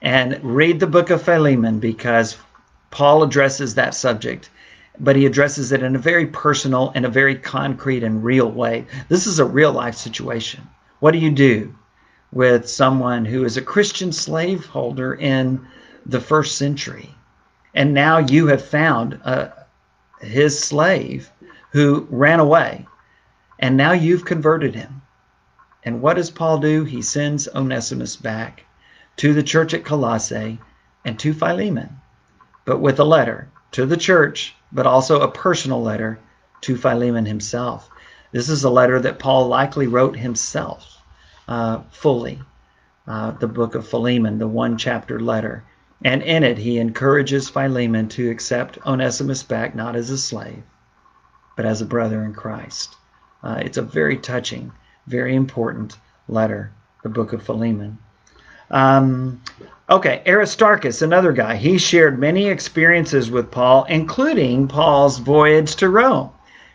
And 0.00 0.40
read 0.42 0.80
the 0.80 0.86
book 0.86 1.10
of 1.10 1.20
Philemon 1.20 1.80
because 1.80 2.38
Paul 2.90 3.22
addresses 3.22 3.74
that 3.74 3.94
subject, 3.94 4.48
but 4.98 5.16
he 5.16 5.26
addresses 5.26 5.70
it 5.70 5.82
in 5.82 5.96
a 5.96 5.98
very 5.98 6.24
personal 6.24 6.92
and 6.94 7.04
a 7.04 7.10
very 7.10 7.34
concrete 7.34 8.02
and 8.02 8.24
real 8.24 8.50
way. 8.50 8.86
This 9.10 9.26
is 9.26 9.38
a 9.38 9.44
real 9.44 9.72
life 9.72 9.96
situation. 9.96 10.66
What 11.00 11.12
do 11.12 11.18
you 11.18 11.30
do 11.30 11.74
with 12.32 12.68
someone 12.68 13.24
who 13.24 13.44
is 13.44 13.56
a 13.56 13.62
Christian 13.62 14.12
slaveholder 14.12 15.14
in 15.14 15.66
the 16.06 16.20
first 16.20 16.58
century? 16.58 17.14
And 17.74 17.92
now 17.92 18.18
you 18.18 18.46
have 18.46 18.64
found 18.64 19.20
uh, 19.24 19.48
his 20.20 20.58
slave 20.58 21.30
who 21.70 22.06
ran 22.10 22.40
away, 22.40 22.86
and 23.58 23.76
now 23.76 23.92
you've 23.92 24.24
converted 24.24 24.74
him. 24.74 25.02
And 25.82 26.00
what 26.00 26.14
does 26.14 26.30
Paul 26.30 26.58
do? 26.58 26.84
He 26.84 27.02
sends 27.02 27.48
Onesimus 27.48 28.16
back 28.16 28.64
to 29.16 29.34
the 29.34 29.42
church 29.42 29.74
at 29.74 29.84
Colossae 29.84 30.60
and 31.04 31.18
to 31.18 31.34
Philemon, 31.34 32.00
but 32.64 32.80
with 32.80 32.98
a 33.00 33.04
letter 33.04 33.48
to 33.72 33.84
the 33.84 33.96
church, 33.96 34.54
but 34.72 34.86
also 34.86 35.20
a 35.20 35.30
personal 35.30 35.82
letter 35.82 36.18
to 36.62 36.76
Philemon 36.76 37.26
himself. 37.26 37.90
This 38.34 38.48
is 38.48 38.64
a 38.64 38.68
letter 38.68 38.98
that 38.98 39.20
Paul 39.20 39.46
likely 39.46 39.86
wrote 39.86 40.16
himself 40.16 41.00
uh, 41.46 41.82
fully 41.92 42.40
uh, 43.06 43.30
the 43.30 43.46
book 43.46 43.76
of 43.76 43.86
Philemon, 43.86 44.38
the 44.38 44.48
one 44.48 44.76
chapter 44.76 45.20
letter. 45.20 45.62
And 46.04 46.20
in 46.20 46.42
it, 46.42 46.58
he 46.58 46.80
encourages 46.80 47.48
Philemon 47.48 48.08
to 48.08 48.28
accept 48.28 48.84
Onesimus 48.84 49.44
back 49.44 49.76
not 49.76 49.94
as 49.94 50.10
a 50.10 50.18
slave, 50.18 50.64
but 51.56 51.64
as 51.64 51.80
a 51.80 51.86
brother 51.86 52.24
in 52.24 52.34
Christ. 52.34 52.96
Uh, 53.44 53.60
it's 53.62 53.78
a 53.78 53.82
very 53.82 54.16
touching, 54.16 54.72
very 55.06 55.36
important 55.36 55.96
letter, 56.26 56.72
the 57.04 57.10
book 57.10 57.32
of 57.32 57.44
Philemon. 57.44 57.98
Um, 58.72 59.40
okay, 59.88 60.24
Aristarchus, 60.26 61.02
another 61.02 61.32
guy, 61.32 61.54
he 61.54 61.78
shared 61.78 62.18
many 62.18 62.48
experiences 62.48 63.30
with 63.30 63.52
Paul, 63.52 63.84
including 63.84 64.66
Paul's 64.66 65.18
voyage 65.20 65.76
to 65.76 65.88
Rome 65.88 66.32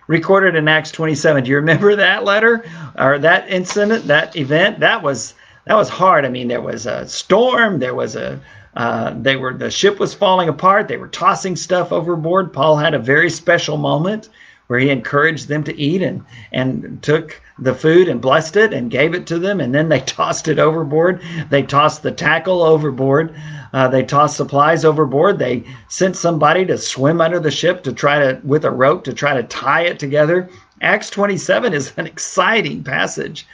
recorded 0.10 0.56
in 0.56 0.68
Acts 0.68 0.92
27. 0.92 1.44
Do 1.44 1.50
you 1.52 1.56
remember 1.56 1.96
that 1.96 2.26
letter 2.26 2.66
or 2.98 3.20
that 3.20 3.48
incident, 3.48 4.08
that 4.08 4.36
event? 4.36 4.80
That 4.82 5.04
was 5.04 5.36
that 5.66 5.76
was 5.76 5.88
hard. 5.88 6.26
I 6.26 6.30
mean, 6.30 6.48
there 6.48 6.62
was 6.62 6.88
a 6.88 7.08
storm. 7.08 7.80
There 7.80 7.96
was 7.96 8.16
a 8.16 8.42
uh, 8.76 9.14
they 9.22 9.36
were 9.36 9.54
the 9.54 9.72
ship 9.72 10.00
was 10.00 10.14
falling 10.14 10.50
apart. 10.50 10.88
They 10.88 10.98
were 10.98 11.08
tossing 11.08 11.56
stuff 11.56 11.92
overboard. 11.92 12.52
Paul 12.52 12.76
had 12.76 12.94
a 12.94 13.00
very 13.00 13.30
special 13.30 13.78
moment 13.78 14.30
where 14.70 14.80
he 14.80 14.92
encouraged 14.92 15.48
them 15.48 15.64
to 15.64 15.76
eat 15.80 16.04
and 16.04 16.24
and 16.52 17.02
took 17.02 17.42
the 17.58 17.74
food 17.74 18.08
and 18.08 18.22
blessed 18.22 18.56
it 18.56 18.72
and 18.72 18.92
gave 18.92 19.16
it 19.16 19.26
to 19.26 19.40
them. 19.40 19.60
And 19.60 19.74
then 19.74 19.90
they 19.90 20.00
tossed 20.18 20.48
it 20.48 20.60
overboard. 20.60 21.22
They 21.50 21.64
tossed 21.64 22.04
the 22.04 22.12
tackle 22.12 22.62
overboard. 22.62 23.34
Uh, 23.74 23.88
they 23.88 24.04
tossed 24.04 24.38
supplies 24.38 24.86
overboard. 24.86 25.40
They 25.40 25.64
sent 25.88 26.16
somebody 26.16 26.68
to 26.68 26.78
swim 26.78 27.20
under 27.20 27.40
the 27.40 27.50
ship 27.50 27.82
to 27.84 27.94
try 27.94 28.20
to 28.20 28.40
with 28.44 28.64
a 28.64 28.70
rope 28.70 29.04
to 29.06 29.14
try 29.14 29.34
to 29.34 29.42
tie 29.42 29.82
it 29.82 29.98
together. 29.98 30.48
Acts 30.82 31.10
27 31.10 31.74
is 31.74 31.92
an 31.98 32.06
exciting 32.06 32.84
passage. 32.84 33.48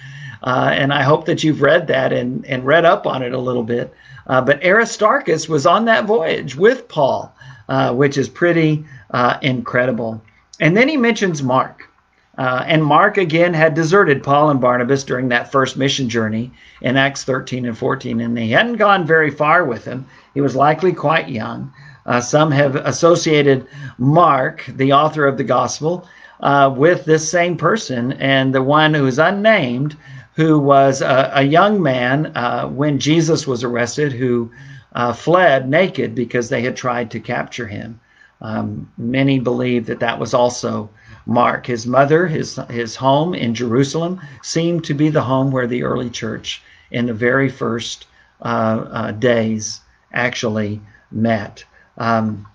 Uh, 0.43 0.69
and 0.73 0.93
i 0.93 1.01
hope 1.01 1.25
that 1.25 1.43
you've 1.43 1.61
read 1.61 1.87
that 1.87 2.11
and, 2.11 2.45
and 2.45 2.65
read 2.65 2.83
up 2.83 3.07
on 3.07 3.23
it 3.23 3.33
a 3.33 3.39
little 3.39 3.63
bit. 3.63 3.93
Uh, 4.27 4.41
but 4.41 4.61
aristarchus 4.63 5.47
was 5.47 5.65
on 5.65 5.85
that 5.85 6.05
voyage 6.05 6.57
with 6.57 6.87
paul 6.89 7.33
uh, 7.69 7.93
which 7.93 8.17
is 8.17 8.27
pretty 8.27 8.85
uh, 9.11 9.37
incredible 9.41 10.21
and 10.59 10.75
then 10.75 10.87
he 10.87 10.97
mentions 10.97 11.43
Mark. 11.43 11.89
Uh, 12.37 12.63
and 12.67 12.83
Mark 12.83 13.17
again 13.17 13.53
had 13.53 13.73
deserted 13.73 14.23
Paul 14.23 14.49
and 14.49 14.59
Barnabas 14.59 15.03
during 15.03 15.29
that 15.29 15.51
first 15.51 15.77
mission 15.77 16.09
journey 16.09 16.51
in 16.81 16.97
Acts 16.97 17.23
13 17.23 17.65
and 17.65 17.77
14, 17.77 18.19
and 18.19 18.37
he 18.37 18.51
hadn't 18.51 18.75
gone 18.75 19.07
very 19.07 19.31
far 19.31 19.63
with 19.63 19.85
them. 19.85 20.05
He 20.33 20.41
was 20.41 20.55
likely 20.55 20.91
quite 20.91 21.29
young. 21.29 21.71
Uh, 22.05 22.19
some 22.19 22.51
have 22.51 22.75
associated 22.75 23.67
Mark, 23.97 24.65
the 24.67 24.91
author 24.91 25.25
of 25.25 25.37
the 25.37 25.43
gospel, 25.45 26.07
uh, 26.41 26.73
with 26.75 27.05
this 27.05 27.29
same 27.29 27.55
person, 27.55 28.11
and 28.13 28.53
the 28.53 28.61
one 28.61 28.93
who 28.93 29.07
is 29.07 29.17
unnamed, 29.17 29.95
who 30.35 30.59
was 30.59 31.01
a, 31.01 31.31
a 31.35 31.43
young 31.43 31.81
man 31.81 32.33
uh, 32.35 32.67
when 32.67 32.99
Jesus 32.99 33.47
was 33.47 33.63
arrested, 33.63 34.11
who 34.11 34.51
uh, 34.93 35.13
fled 35.13 35.69
naked 35.69 36.13
because 36.13 36.49
they 36.49 36.61
had 36.61 36.75
tried 36.75 37.11
to 37.11 37.19
capture 37.21 37.67
him. 37.67 37.99
Um, 38.45 38.91
many 38.99 39.39
believe 39.39 39.87
that 39.87 40.01
that 40.01 40.19
was 40.19 40.35
also 40.35 40.87
Mark. 41.25 41.65
His 41.65 41.87
mother, 41.87 42.27
his, 42.27 42.59
his 42.69 42.95
home 42.95 43.33
in 43.33 43.55
Jerusalem, 43.55 44.21
seemed 44.43 44.83
to 44.83 44.93
be 44.93 45.09
the 45.09 45.23
home 45.23 45.51
where 45.51 45.65
the 45.65 45.81
early 45.81 46.11
church 46.11 46.61
in 46.91 47.07
the 47.07 47.13
very 47.13 47.49
first 47.49 48.05
uh, 48.43 48.85
uh, 48.91 49.11
days 49.13 49.81
actually 50.13 50.79
met. 51.09 51.65
Um, 51.97 52.45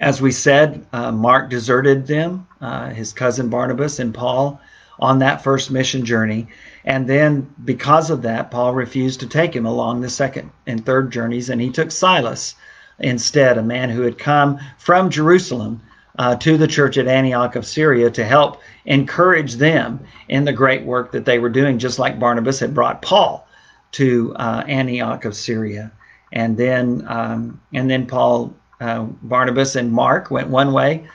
as 0.00 0.22
we 0.22 0.32
said, 0.32 0.86
uh, 0.94 1.12
Mark 1.12 1.50
deserted 1.50 2.06
them, 2.06 2.46
uh, 2.62 2.88
his 2.88 3.12
cousin 3.12 3.50
Barnabas 3.50 3.98
and 3.98 4.14
Paul, 4.14 4.58
on 4.98 5.18
that 5.18 5.44
first 5.44 5.70
mission 5.70 6.06
journey. 6.06 6.48
And 6.86 7.06
then, 7.06 7.54
because 7.66 8.08
of 8.08 8.22
that, 8.22 8.50
Paul 8.50 8.72
refused 8.72 9.20
to 9.20 9.26
take 9.26 9.54
him 9.54 9.66
along 9.66 10.00
the 10.00 10.08
second 10.08 10.52
and 10.66 10.86
third 10.86 11.10
journeys, 11.10 11.50
and 11.50 11.60
he 11.60 11.68
took 11.68 11.90
Silas 11.90 12.54
instead, 12.98 13.58
a 13.58 13.62
man 13.62 13.90
who 13.90 14.02
had 14.02 14.18
come 14.18 14.58
from 14.78 15.10
Jerusalem 15.10 15.80
uh, 16.18 16.36
to 16.36 16.56
the 16.56 16.66
church 16.66 16.96
at 16.98 17.06
Antioch 17.06 17.56
of 17.56 17.66
Syria 17.66 18.10
to 18.10 18.24
help 18.24 18.60
encourage 18.86 19.54
them 19.54 20.00
in 20.28 20.44
the 20.44 20.52
great 20.52 20.84
work 20.84 21.12
that 21.12 21.24
they 21.24 21.38
were 21.38 21.50
doing, 21.50 21.78
just 21.78 21.98
like 21.98 22.18
Barnabas 22.18 22.58
had 22.60 22.74
brought 22.74 23.02
Paul 23.02 23.46
to 23.92 24.34
uh, 24.36 24.64
Antioch 24.66 25.24
of 25.24 25.36
Syria. 25.36 25.92
And 26.32 26.56
then, 26.56 27.04
um, 27.06 27.60
and 27.72 27.90
then 27.90 28.06
Paul, 28.06 28.54
uh, 28.80 29.04
Barnabas, 29.22 29.76
and 29.76 29.92
Mark 29.92 30.30
went 30.30 30.48
one 30.48 30.72
way. 30.72 31.06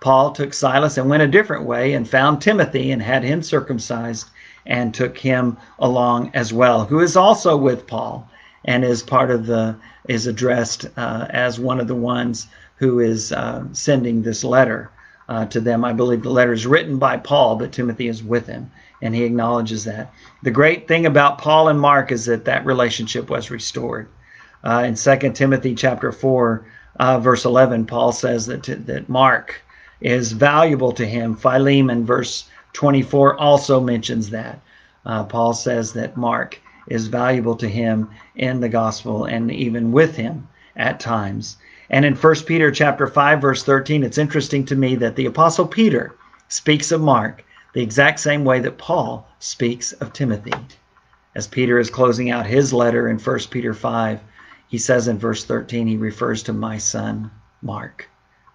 Paul 0.00 0.32
took 0.32 0.52
Silas 0.52 0.98
and 0.98 1.08
went 1.08 1.22
a 1.22 1.28
different 1.28 1.64
way 1.64 1.94
and 1.94 2.08
found 2.08 2.40
Timothy 2.40 2.92
and 2.92 3.02
had 3.02 3.22
him 3.22 3.42
circumcised 3.42 4.28
and 4.66 4.92
took 4.92 5.16
him 5.16 5.56
along 5.78 6.30
as 6.34 6.52
well, 6.52 6.84
who 6.84 7.00
is 7.00 7.16
also 7.16 7.56
with 7.56 7.86
Paul 7.86 8.28
and 8.66 8.84
is 8.84 9.02
part 9.02 9.30
of 9.30 9.46
the 9.46 9.76
is 10.08 10.26
addressed 10.26 10.86
uh, 10.96 11.26
as 11.30 11.58
one 11.58 11.80
of 11.80 11.88
the 11.88 11.94
ones 11.94 12.46
who 12.76 13.00
is 13.00 13.32
uh, 13.32 13.64
sending 13.72 14.22
this 14.22 14.44
letter 14.44 14.90
uh, 15.28 15.46
to 15.46 15.60
them. 15.60 15.84
I 15.84 15.92
believe 15.92 16.22
the 16.22 16.30
letter 16.30 16.52
is 16.52 16.66
written 16.66 16.98
by 16.98 17.16
Paul, 17.16 17.56
but 17.56 17.72
Timothy 17.72 18.08
is 18.08 18.22
with 18.22 18.46
him, 18.46 18.70
and 19.02 19.14
he 19.14 19.24
acknowledges 19.24 19.84
that. 19.84 20.12
The 20.42 20.50
great 20.50 20.86
thing 20.86 21.06
about 21.06 21.38
Paul 21.38 21.68
and 21.68 21.80
Mark 21.80 22.12
is 22.12 22.26
that 22.26 22.44
that 22.44 22.64
relationship 22.64 23.30
was 23.30 23.50
restored. 23.50 24.08
Uh, 24.62 24.84
in 24.86 24.94
2 24.94 25.32
Timothy 25.32 25.74
chapter 25.74 26.12
4, 26.12 26.66
uh, 26.98 27.18
verse 27.18 27.44
11, 27.44 27.86
Paul 27.86 28.12
says 28.12 28.46
that, 28.46 28.64
that 28.86 29.08
Mark 29.08 29.60
is 30.00 30.32
valuable 30.32 30.92
to 30.92 31.06
him. 31.06 31.34
Philemon, 31.34 32.04
verse 32.04 32.48
24, 32.72 33.36
also 33.36 33.80
mentions 33.80 34.30
that. 34.30 34.60
Uh, 35.04 35.24
Paul 35.24 35.54
says 35.54 35.92
that 35.92 36.16
Mark 36.16 36.60
is 36.88 37.08
valuable 37.08 37.56
to 37.56 37.68
him 37.68 38.10
in 38.34 38.60
the 38.60 38.68
gospel 38.68 39.24
and 39.24 39.50
even 39.50 39.92
with 39.92 40.16
him 40.16 40.48
at 40.76 41.00
times. 41.00 41.56
And 41.90 42.04
in 42.04 42.14
1 42.14 42.34
Peter 42.46 42.70
chapter 42.70 43.06
5 43.06 43.40
verse 43.40 43.62
13, 43.62 44.02
it's 44.02 44.18
interesting 44.18 44.64
to 44.66 44.76
me 44.76 44.94
that 44.96 45.16
the 45.16 45.26
apostle 45.26 45.66
Peter 45.66 46.14
speaks 46.48 46.92
of 46.92 47.00
Mark 47.00 47.44
the 47.72 47.82
exact 47.82 48.20
same 48.20 48.44
way 48.44 48.58
that 48.60 48.78
Paul 48.78 49.28
speaks 49.38 49.92
of 49.92 50.12
Timothy. 50.12 50.54
As 51.34 51.46
Peter 51.46 51.78
is 51.78 51.90
closing 51.90 52.30
out 52.30 52.46
his 52.46 52.72
letter 52.72 53.08
in 53.08 53.18
1 53.18 53.38
Peter 53.50 53.74
5, 53.74 54.20
he 54.68 54.78
says 54.78 55.08
in 55.08 55.18
verse 55.18 55.44
13, 55.44 55.86
he 55.86 55.96
refers 55.96 56.42
to 56.44 56.52
my 56.52 56.78
son 56.78 57.30
Mark. 57.62 58.08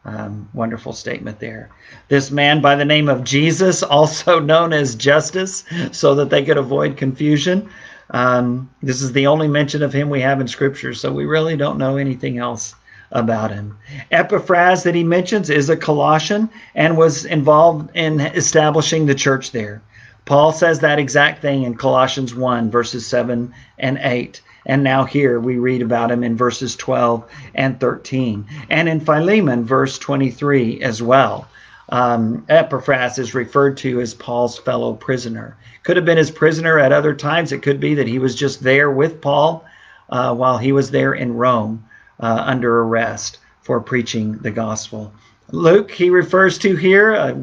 Um, 0.04 0.50
wonderful 0.54 0.94
statement 0.94 1.40
there. 1.40 1.70
This 2.08 2.32
man 2.32 2.60
by 2.60 2.76
the 2.76 2.86
name 2.86 3.08
of 3.08 3.24
Jesus, 3.24 3.84
also 3.98 4.40
known 4.40 4.74
as 4.74 4.96
Justus, 4.96 5.64
so 5.92 6.16
that 6.16 6.32
they 6.32 6.44
could 6.44 6.58
avoid 6.58 6.98
confusion, 6.98 7.70
um, 8.12 8.70
this 8.84 9.02
is 9.02 9.14
the 9.14 9.28
only 9.28 9.48
mention 9.48 9.84
of 9.84 9.94
him 9.94 10.10
we 10.10 10.22
have 10.22 10.42
in 10.42 10.48
Scripture, 10.48 10.94
so 10.94 11.12
we 11.12 11.26
really 11.26 11.58
don't 11.58 11.78
know 11.78 11.98
anything 11.98 12.38
else 12.38 12.76
about 13.12 13.52
him. 13.52 13.78
Epaphras 14.12 14.84
that 14.84 14.96
he 14.96 15.04
mentions 15.04 15.50
is 15.50 15.70
a 15.70 15.78
Colossian 15.78 16.50
and 16.76 16.98
was 16.98 17.26
involved 17.26 17.90
in 17.96 18.20
establishing 18.22 19.06
the 19.06 19.16
church 19.16 19.52
there. 19.52 19.82
Paul 20.26 20.52
says 20.52 20.80
that 20.80 21.00
exact 21.00 21.42
thing 21.42 21.64
in 21.64 21.76
Colossians 21.76 22.36
1, 22.36 22.70
verses 22.70 23.06
7 23.08 23.54
and 23.80 24.00
8. 24.02 24.42
And 24.66 24.84
now 24.84 25.04
here 25.04 25.40
we 25.40 25.58
read 25.58 25.82
about 25.82 26.12
him 26.12 26.24
in 26.24 26.38
verses 26.38 26.76
12 26.76 27.26
and 27.56 27.80
13. 27.80 28.46
And 28.70 28.88
in 28.88 29.00
Philemon, 29.00 29.66
verse 29.66 29.98
23 29.98 30.82
as 30.84 31.02
well. 31.02 31.48
Um, 31.92 32.46
Epaphras 32.48 33.20
is 33.20 33.36
referred 33.36 33.76
to 33.78 34.00
as 34.00 34.14
Paul's 34.14 34.58
fellow 34.58 34.94
prisoner. 34.94 35.58
Could 35.84 35.98
have 35.98 36.06
been 36.06 36.18
his 36.18 36.32
prisoner 36.32 36.80
at 36.80 36.94
other 36.94 37.14
times. 37.14 37.52
It 37.52 37.62
could 37.62 37.80
be 37.80 37.94
that 37.96 38.08
he 38.08 38.18
was 38.18 38.34
just 38.34 38.64
there 38.64 38.90
with 38.90 39.20
Paul 39.20 39.66
uh, 40.10 40.34
while 40.34 40.58
he 40.58 40.72
was 40.72 40.92
there 40.92 41.14
in 41.14 41.36
Rome 41.36 41.84
uh, 42.20 42.44
under 42.46 42.82
arrest 42.82 43.40
for 43.62 43.82
preaching 43.82 44.38
the 44.38 44.52
gospel. 44.52 45.14
Luke, 45.54 45.92
he 45.92 46.10
refers 46.10 46.58
to 46.60 46.78
here, 46.78 47.14
uh, 47.14 47.36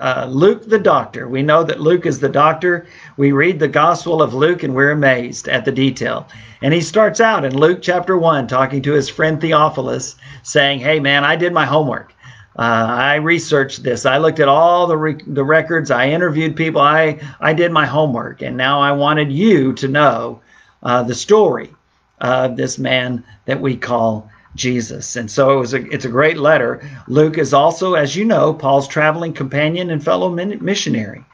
uh, 0.00 0.26
Luke 0.28 0.68
the 0.68 0.80
doctor. 0.80 1.28
We 1.28 1.42
know 1.42 1.62
that 1.62 1.80
Luke 1.80 2.06
is 2.06 2.18
the 2.18 2.28
doctor. 2.28 2.86
We 3.16 3.30
read 3.30 3.60
the 3.60 3.68
Gospel 3.68 4.20
of 4.20 4.34
Luke 4.34 4.64
and 4.64 4.74
we're 4.74 4.90
amazed 4.90 5.48
at 5.48 5.64
the 5.64 5.70
detail. 5.70 6.26
And 6.60 6.74
he 6.74 6.80
starts 6.80 7.20
out 7.20 7.44
in 7.44 7.56
Luke 7.56 7.78
chapter 7.80 8.18
1 8.18 8.48
talking 8.48 8.82
to 8.82 8.92
his 8.92 9.08
friend 9.08 9.40
Theophilus, 9.40 10.16
saying, 10.42 10.80
Hey, 10.80 10.98
man, 10.98 11.22
I 11.22 11.36
did 11.36 11.52
my 11.52 11.64
homework. 11.64 12.12
Uh, 12.58 12.86
I 12.88 13.14
researched 13.16 13.82
this. 13.82 14.04
I 14.04 14.18
looked 14.18 14.40
at 14.40 14.48
all 14.48 14.86
the, 14.86 14.96
re- 14.96 15.24
the 15.26 15.44
records. 15.44 15.90
I 15.90 16.10
interviewed 16.10 16.54
people. 16.54 16.80
I, 16.80 17.18
I 17.40 17.54
did 17.54 17.72
my 17.72 17.86
homework. 17.86 18.42
And 18.42 18.56
now 18.56 18.80
I 18.80 18.92
wanted 18.92 19.32
you 19.32 19.72
to 19.74 19.88
know 19.88 20.40
uh, 20.82 21.02
the 21.02 21.14
story 21.14 21.74
of 22.20 22.56
this 22.56 22.78
man 22.78 23.24
that 23.46 23.60
we 23.60 23.76
call 23.76 24.30
Jesus. 24.54 25.16
And 25.16 25.30
so 25.30 25.50
it 25.56 25.60
was 25.60 25.74
a, 25.74 25.86
it's 25.90 26.04
a 26.04 26.10
great 26.10 26.36
letter. 26.36 26.86
Luke 27.08 27.38
is 27.38 27.54
also, 27.54 27.94
as 27.94 28.14
you 28.16 28.24
know, 28.24 28.52
Paul's 28.52 28.86
traveling 28.86 29.32
companion 29.32 29.90
and 29.90 30.04
fellow 30.04 30.28
missionary. 30.28 31.24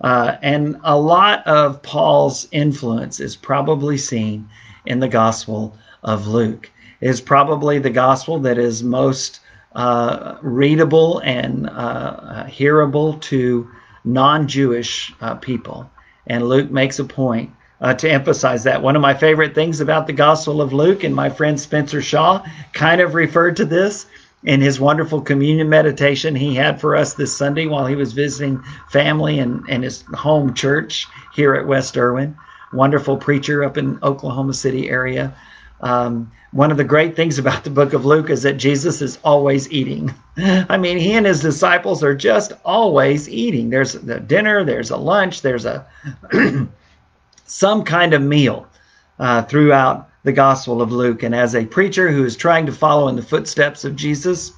Uh, 0.00 0.36
and 0.42 0.78
a 0.84 0.96
lot 0.96 1.44
of 1.46 1.82
Paul's 1.82 2.46
influence 2.52 3.18
is 3.18 3.34
probably 3.34 3.98
seen 3.98 4.48
in 4.86 5.00
the 5.00 5.08
Gospel 5.08 5.76
of 6.04 6.28
Luke. 6.28 6.70
It 7.00 7.10
is 7.10 7.20
probably 7.20 7.78
the 7.78 7.90
Gospel 7.90 8.38
that 8.40 8.58
is 8.58 8.84
most 8.84 9.40
uh, 9.78 10.36
readable 10.42 11.20
and 11.20 11.70
uh, 11.70 12.44
hearable 12.46 13.14
to 13.20 13.70
non 14.02 14.48
Jewish 14.48 15.14
uh, 15.20 15.36
people. 15.36 15.88
And 16.26 16.48
Luke 16.48 16.68
makes 16.68 16.98
a 16.98 17.04
point 17.04 17.52
uh, 17.80 17.94
to 17.94 18.10
emphasize 18.10 18.64
that. 18.64 18.82
One 18.82 18.96
of 18.96 19.02
my 19.02 19.14
favorite 19.14 19.54
things 19.54 19.80
about 19.80 20.08
the 20.08 20.12
Gospel 20.12 20.60
of 20.60 20.72
Luke, 20.72 21.04
and 21.04 21.14
my 21.14 21.30
friend 21.30 21.60
Spencer 21.60 22.02
Shaw 22.02 22.44
kind 22.72 23.00
of 23.00 23.14
referred 23.14 23.54
to 23.58 23.64
this 23.64 24.06
in 24.42 24.60
his 24.60 24.80
wonderful 24.80 25.20
communion 25.20 25.68
meditation 25.68 26.34
he 26.34 26.56
had 26.56 26.80
for 26.80 26.96
us 26.96 27.14
this 27.14 27.36
Sunday 27.36 27.66
while 27.66 27.86
he 27.86 27.94
was 27.94 28.12
visiting 28.12 28.60
family 28.90 29.38
and, 29.38 29.62
and 29.68 29.84
his 29.84 30.02
home 30.14 30.54
church 30.54 31.06
here 31.32 31.54
at 31.54 31.68
West 31.68 31.96
Erwin. 31.96 32.36
Wonderful 32.72 33.16
preacher 33.16 33.62
up 33.62 33.78
in 33.78 34.00
Oklahoma 34.02 34.54
City 34.54 34.90
area. 34.90 35.36
Um, 35.80 36.30
one 36.52 36.70
of 36.70 36.76
the 36.76 36.84
great 36.84 37.14
things 37.14 37.38
about 37.38 37.64
the 37.64 37.70
book 37.70 37.92
of 37.92 38.04
Luke 38.04 38.30
is 38.30 38.42
that 38.42 38.54
Jesus 38.54 39.02
is 39.02 39.18
always 39.22 39.70
eating. 39.70 40.14
I 40.36 40.76
mean, 40.76 40.98
he 40.98 41.12
and 41.12 41.26
his 41.26 41.40
disciples 41.40 42.02
are 42.02 42.14
just 42.14 42.52
always 42.64 43.28
eating. 43.28 43.70
There's 43.70 43.94
a 43.94 44.20
dinner, 44.20 44.64
there's 44.64 44.90
a 44.90 44.96
lunch, 44.96 45.42
there's 45.42 45.66
a 45.66 45.86
some 47.44 47.84
kind 47.84 48.14
of 48.14 48.22
meal 48.22 48.66
uh, 49.18 49.42
throughout 49.42 50.08
the 50.24 50.32
Gospel 50.32 50.82
of 50.82 50.92
Luke. 50.92 51.22
And 51.22 51.34
as 51.34 51.54
a 51.54 51.66
preacher 51.66 52.10
who 52.10 52.24
is 52.24 52.36
trying 52.36 52.66
to 52.66 52.72
follow 52.72 53.08
in 53.08 53.16
the 53.16 53.22
footsteps 53.22 53.84
of 53.84 53.96
Jesus, 53.96 54.52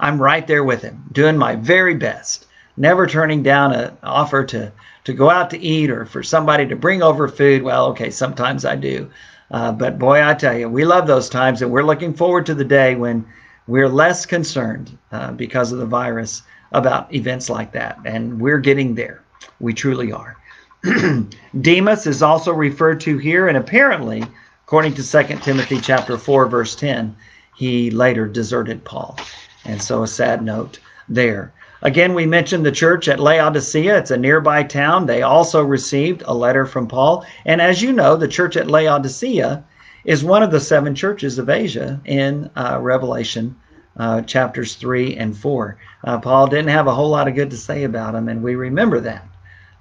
I'm 0.00 0.20
right 0.20 0.46
there 0.46 0.64
with 0.64 0.82
him, 0.82 1.04
doing 1.12 1.36
my 1.36 1.56
very 1.56 1.94
best, 1.94 2.46
never 2.76 3.06
turning 3.06 3.42
down 3.42 3.72
an 3.72 3.96
offer 4.02 4.44
to, 4.46 4.72
to 5.04 5.12
go 5.12 5.30
out 5.30 5.50
to 5.50 5.60
eat 5.60 5.90
or 5.90 6.06
for 6.06 6.22
somebody 6.22 6.66
to 6.66 6.76
bring 6.76 7.02
over 7.02 7.28
food. 7.28 7.62
Well, 7.62 7.86
okay, 7.86 8.10
sometimes 8.10 8.64
I 8.64 8.76
do. 8.76 9.10
Uh, 9.52 9.70
but 9.70 9.98
boy, 9.98 10.26
I 10.26 10.34
tell 10.34 10.56
you, 10.56 10.68
we 10.68 10.84
love 10.84 11.06
those 11.06 11.28
times, 11.28 11.60
and 11.60 11.70
we're 11.70 11.84
looking 11.84 12.14
forward 12.14 12.46
to 12.46 12.54
the 12.54 12.64
day 12.64 12.94
when 12.94 13.24
we're 13.66 13.88
less 13.88 14.24
concerned 14.24 14.96
uh, 15.12 15.32
because 15.32 15.72
of 15.72 15.78
the 15.78 15.86
virus 15.86 16.42
about 16.72 17.14
events 17.14 17.50
like 17.50 17.72
that. 17.72 17.98
And 18.06 18.40
we're 18.40 18.58
getting 18.58 18.94
there. 18.94 19.22
We 19.60 19.74
truly 19.74 20.10
are. 20.10 20.38
Demas 21.60 22.06
is 22.06 22.22
also 22.22 22.52
referred 22.52 23.00
to 23.02 23.18
here, 23.18 23.46
and 23.46 23.56
apparently, 23.56 24.24
according 24.64 24.94
to 24.94 25.08
2 25.08 25.36
Timothy 25.36 25.80
chapter 25.80 26.16
4, 26.16 26.46
verse 26.46 26.74
10, 26.74 27.14
he 27.54 27.90
later 27.90 28.26
deserted 28.26 28.82
Paul. 28.84 29.18
And 29.64 29.80
so 29.80 30.02
a 30.02 30.08
sad 30.08 30.42
note 30.42 30.80
there. 31.08 31.52
Again, 31.82 32.14
we 32.14 32.26
mentioned 32.26 32.64
the 32.64 32.72
church 32.72 33.08
at 33.08 33.20
Laodicea. 33.20 33.98
It's 33.98 34.10
a 34.10 34.16
nearby 34.16 34.62
town. 34.62 35.06
They 35.06 35.22
also 35.22 35.62
received 35.62 36.22
a 36.26 36.34
letter 36.34 36.64
from 36.66 36.86
Paul. 36.86 37.26
And 37.44 37.60
as 37.60 37.82
you 37.82 37.92
know, 37.92 38.16
the 38.16 38.28
church 38.28 38.56
at 38.56 38.70
Laodicea 38.70 39.64
is 40.04 40.24
one 40.24 40.42
of 40.42 40.50
the 40.50 40.60
seven 40.60 40.94
churches 40.94 41.38
of 41.38 41.50
Asia 41.50 42.00
in 42.04 42.50
uh, 42.56 42.78
Revelation 42.80 43.56
uh, 43.96 44.22
chapters 44.22 44.76
3 44.76 45.16
and 45.16 45.36
4. 45.36 45.76
Uh, 46.04 46.18
Paul 46.18 46.46
didn't 46.46 46.70
have 46.70 46.86
a 46.86 46.94
whole 46.94 47.10
lot 47.10 47.28
of 47.28 47.34
good 47.34 47.50
to 47.50 47.56
say 47.56 47.84
about 47.84 48.14
them, 48.14 48.28
and 48.28 48.42
we 48.42 48.54
remember 48.54 49.00
that 49.00 49.26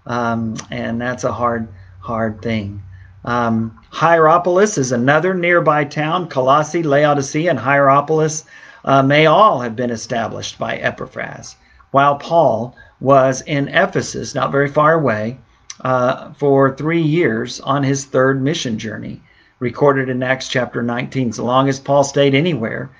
um, 0.06 0.56
and 0.70 1.00
that's 1.00 1.24
a 1.24 1.32
hard, 1.32 1.68
hard 2.00 2.42
thing. 2.42 2.82
Um, 3.24 3.78
Hierapolis 3.92 4.78
is 4.78 4.92
another 4.92 5.34
nearby 5.34 5.84
town. 5.86 6.28
Colossae, 6.28 6.84
Laodicea, 6.84 7.50
and 7.50 7.60
Hierapolis 7.60 8.46
uh, 8.84 9.04
may 9.04 9.28
all 9.28 9.62
have 9.62 9.76
been 9.76 9.92
established 9.92 10.58
by 10.58 10.78
Epaphras, 10.78 11.56
while 11.92 12.16
Paul 12.16 12.76
was 13.00 13.42
in 13.42 13.68
Ephesus, 13.68 14.34
not 14.34 14.52
very 14.52 14.68
far 14.68 14.94
away, 14.94 15.38
uh, 15.84 16.32
for 16.34 16.76
three 16.76 17.02
years 17.02 17.60
on 17.62 17.84
his 17.84 18.06
third 18.06 18.42
mission 18.42 18.78
journey, 18.78 19.22
recorded 19.60 20.10
in 20.10 20.24
Acts 20.24 20.48
chapter 20.48 20.82
19. 20.82 21.34
So 21.34 21.46
long 21.46 21.70
as 21.70 21.80
Paul 21.80 22.04
stayed 22.04 22.36
anywhere, 22.36 22.92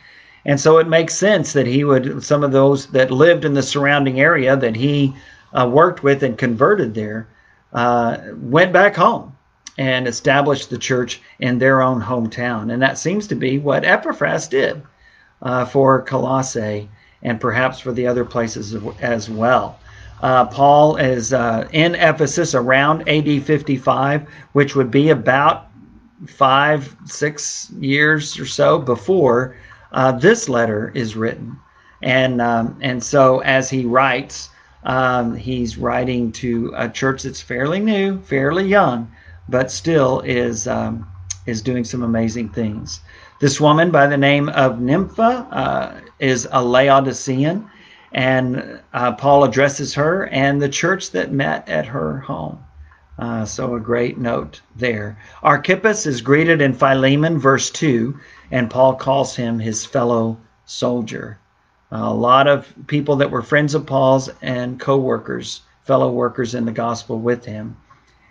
and 0.46 0.60
so 0.60 0.78
it 0.80 0.88
makes 0.88 1.14
sense 1.14 1.54
that 1.54 1.68
he 1.68 1.84
would, 1.84 2.24
some 2.24 2.44
of 2.44 2.52
those 2.52 2.88
that 2.88 3.12
lived 3.12 3.46
in 3.46 3.54
the 3.54 3.62
surrounding 3.62 4.20
area, 4.20 4.56
that 4.58 4.76
he 4.76 5.14
uh, 5.54 5.70
worked 5.72 6.04
with 6.04 6.24
and 6.24 6.38
converted 6.38 6.94
there 6.94 7.28
uh, 7.74 8.18
went 8.34 8.74
back 8.74 8.96
home 8.96 9.36
and 9.78 10.08
established 10.08 10.70
the 10.70 10.78
church 10.78 11.22
in 11.40 11.60
their 11.60 11.82
own 11.82 12.02
hometown. 12.02 12.74
And 12.74 12.82
that 12.82 12.98
seems 12.98 13.28
to 13.28 13.36
be 13.36 13.60
what 13.60 13.86
Epaphras 13.86 14.48
did 14.48 14.82
uh, 15.42 15.66
for 15.66 16.02
Colossae 16.02 16.90
and 17.24 17.40
perhaps 17.40 17.80
for 17.80 17.92
the 17.92 18.08
other 18.08 18.26
places 18.26 18.76
as 19.02 19.30
well. 19.30 19.80
Uh, 20.22 20.46
Paul 20.46 20.98
is 20.98 21.34
uh, 21.34 21.68
in 21.72 21.96
Ephesus 21.96 22.54
around 22.54 23.08
AD 23.10 23.44
55, 23.44 24.28
which 24.54 24.76
would 24.76 24.92
be 24.92 25.10
about 25.10 25.68
five, 26.28 26.96
six 27.06 27.72
years 27.80 28.40
or 28.40 28.46
so 28.46 28.78
before 28.78 29.56
uh, 29.92 30.12
this 30.12 30.48
letter 30.48 30.92
is 30.94 31.16
written. 31.16 31.60
And, 32.04 32.42
um, 32.42 32.78
and 32.82 33.04
so 33.04 33.40
as 33.40 33.70
he 33.70 33.86
writes, 33.86 34.50
um, 34.84 35.36
he's 35.36 35.78
writing 35.78 36.32
to 36.34 36.74
a 36.76 36.90
church 36.90 37.24
that's 37.24 37.42
fairly 37.42 37.80
new, 37.80 38.20
fairly 38.22 38.68
young, 38.68 39.12
but 39.50 39.72
still 39.72 40.22
is 40.22 40.68
um, 40.68 41.08
is 41.46 41.62
doing 41.62 41.84
some 41.84 42.04
amazing 42.04 42.50
things. 42.50 43.02
This 43.42 43.60
woman 43.60 43.90
by 43.90 44.06
the 44.06 44.18
name 44.18 44.50
of 44.50 44.80
Nympha 44.80 45.48
uh, 45.52 46.00
is 46.20 46.48
a 46.52 46.64
Laodicean, 46.64 47.68
and 48.14 48.80
uh, 48.94 49.14
Paul 49.14 49.44
addresses 49.44 49.96
her 49.96 50.28
and 50.28 50.62
the 50.62 50.70
church 50.70 51.10
that 51.10 51.32
met 51.32 51.68
at 51.68 51.88
her 51.88 52.20
home. 52.20 52.60
Uh, 53.18 53.44
so 53.44 53.74
a 53.74 53.80
great 53.80 54.20
note 54.20 54.62
there. 54.76 55.18
Archippus 55.42 56.06
is 56.06 56.22
greeted 56.22 56.62
in 56.62 56.74
Philemon, 56.74 57.40
verse 57.40 57.72
2, 57.72 58.16
and 58.52 58.70
Paul 58.70 58.94
calls 58.94 59.36
him 59.36 59.58
his 59.58 59.88
fellow 59.88 60.38
soldier 60.66 61.40
a 61.92 62.14
lot 62.14 62.48
of 62.48 62.72
people 62.86 63.16
that 63.18 63.32
were 63.32 63.42
friends 63.42 63.74
of 63.74 63.86
Paul's 63.86 64.30
and 64.42 64.80
co 64.80 64.98
workers, 64.98 65.62
fellow 65.84 66.12
workers 66.12 66.56
in 66.56 66.66
the 66.66 66.72
gospel 66.72 67.20
with 67.20 67.44
him. 67.44 67.76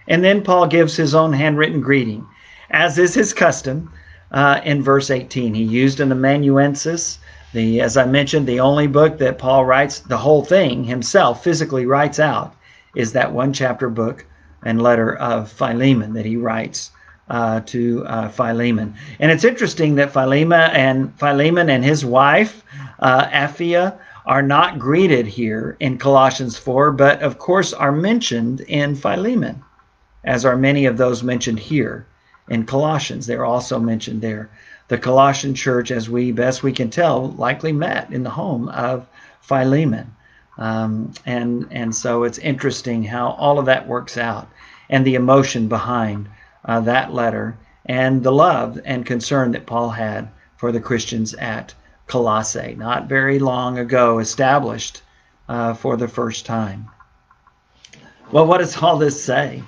And 0.08 0.24
then 0.24 0.42
Paul 0.42 0.66
gives 0.66 0.96
his 0.96 1.14
own 1.14 1.32
handwritten 1.32 1.80
greeting, 1.80 2.26
as 2.70 2.96
is 2.96 3.12
his 3.12 3.34
custom 3.34 3.92
uh, 4.32 4.60
in 4.64 4.82
verse 4.82 5.10
18. 5.10 5.54
He 5.54 5.62
used 5.62 6.00
an 6.00 6.12
amanuensis, 6.12 7.18
the, 7.52 7.80
as 7.80 7.96
I 7.96 8.06
mentioned, 8.06 8.46
the 8.46 8.60
only 8.60 8.86
book 8.86 9.18
that 9.18 9.38
Paul 9.38 9.64
writes, 9.64 10.00
the 10.00 10.18
whole 10.18 10.44
thing 10.44 10.84
himself 10.84 11.42
physically 11.42 11.86
writes 11.86 12.20
out, 12.20 12.54
is 12.94 13.12
that 13.12 13.32
one 13.32 13.52
chapter 13.52 13.88
book 13.88 14.24
and 14.64 14.82
letter 14.82 15.16
of 15.16 15.50
Philemon 15.50 16.12
that 16.12 16.26
he 16.26 16.36
writes 16.36 16.90
uh, 17.28 17.60
to 17.60 18.04
uh, 18.06 18.28
Philemon. 18.28 18.94
And 19.18 19.30
it's 19.30 19.44
interesting 19.44 19.94
that 19.96 20.12
Philemon 20.12 20.70
and 20.72 21.18
Philemon 21.18 21.70
and 21.70 21.84
his 21.84 22.04
wife 22.04 22.64
uh, 22.98 23.26
Apphia 23.26 23.98
are 24.26 24.42
not 24.42 24.78
greeted 24.78 25.26
here 25.26 25.76
in 25.80 25.98
Colossians 25.98 26.58
4, 26.58 26.92
but 26.92 27.22
of 27.22 27.38
course 27.38 27.72
are 27.72 27.92
mentioned 27.92 28.60
in 28.62 28.94
Philemon, 28.94 29.62
as 30.24 30.44
are 30.44 30.56
many 30.56 30.86
of 30.86 30.98
those 30.98 31.22
mentioned 31.22 31.58
here 31.58 32.06
in 32.50 32.66
Colossians. 32.66 33.26
They're 33.26 33.44
also 33.44 33.78
mentioned 33.78 34.20
there. 34.20 34.50
The 34.88 34.98
Colossian 34.98 35.54
church, 35.54 35.90
as 35.90 36.10
we 36.10 36.32
best 36.32 36.62
we 36.62 36.72
can 36.72 36.90
tell, 36.90 37.30
likely 37.32 37.72
met 37.72 38.12
in 38.12 38.24
the 38.24 38.30
home 38.30 38.68
of 38.68 39.06
Philemon. 39.40 40.14
Um, 40.58 41.14
and 41.24 41.66
and 41.70 41.94
so 41.94 42.24
it's 42.24 42.38
interesting 42.38 43.04
how 43.04 43.30
all 43.30 43.58
of 43.58 43.66
that 43.66 43.88
works 43.88 44.18
out 44.18 44.48
and 44.90 45.06
the 45.06 45.14
emotion 45.14 45.68
behind 45.68 46.28
uh, 46.64 46.80
that 46.80 47.14
letter 47.14 47.56
and 47.86 48.22
the 48.22 48.32
love 48.32 48.78
and 48.84 49.06
concern 49.06 49.52
that 49.52 49.64
Paul 49.64 49.90
had 49.90 50.28
for 50.58 50.72
the 50.72 50.80
Christians 50.80 51.32
at 51.34 51.72
Colossae, 52.06 52.74
not 52.76 53.08
very 53.08 53.38
long 53.38 53.78
ago 53.78 54.18
established 54.18 55.02
uh, 55.48 55.72
for 55.72 55.96
the 55.96 56.08
first 56.08 56.44
time. 56.44 56.88
Well, 58.32 58.46
what 58.46 58.58
does 58.58 58.76
all 58.82 58.98
this 58.98 59.22
say? 59.22 59.62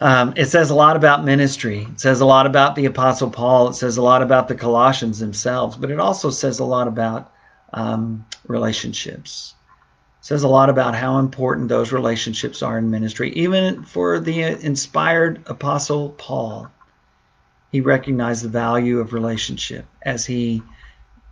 Um, 0.00 0.32
it 0.36 0.46
says 0.46 0.70
a 0.70 0.76
lot 0.76 0.94
about 0.94 1.24
ministry. 1.24 1.88
It 1.90 2.00
says 2.00 2.20
a 2.20 2.26
lot 2.26 2.46
about 2.46 2.76
the 2.76 2.86
Apostle 2.86 3.30
Paul. 3.30 3.68
It 3.68 3.74
says 3.74 3.96
a 3.96 4.02
lot 4.02 4.22
about 4.22 4.46
the 4.46 4.54
Colossians 4.54 5.18
themselves, 5.18 5.76
but 5.76 5.90
it 5.90 5.98
also 5.98 6.30
says 6.30 6.60
a 6.60 6.64
lot 6.64 6.86
about 6.86 7.32
um, 7.72 8.24
relationships. 8.46 9.54
It 10.20 10.24
says 10.24 10.44
a 10.44 10.48
lot 10.48 10.70
about 10.70 10.94
how 10.94 11.18
important 11.18 11.68
those 11.68 11.90
relationships 11.90 12.62
are 12.62 12.78
in 12.78 12.90
ministry. 12.90 13.32
Even 13.32 13.82
for 13.82 14.20
the 14.20 14.42
inspired 14.42 15.42
Apostle 15.46 16.10
Paul, 16.10 16.70
he 17.72 17.80
recognized 17.80 18.44
the 18.44 18.48
value 18.48 19.00
of 19.00 19.12
relationship 19.12 19.84
as 20.02 20.24
he 20.24 20.62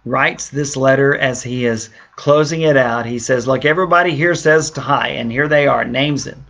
writes 0.04 0.48
this 0.48 0.76
letter 0.76 1.16
as 1.16 1.40
he 1.40 1.66
is 1.66 1.90
closing 2.16 2.62
it 2.62 2.76
out. 2.76 3.06
He 3.06 3.20
says, 3.20 3.46
Look, 3.46 3.64
everybody 3.64 4.10
here 4.10 4.34
says 4.34 4.70
hi, 4.70 5.06
and 5.08 5.30
here 5.30 5.46
they 5.46 5.68
are, 5.68 5.84
names 5.84 6.24
them, 6.24 6.44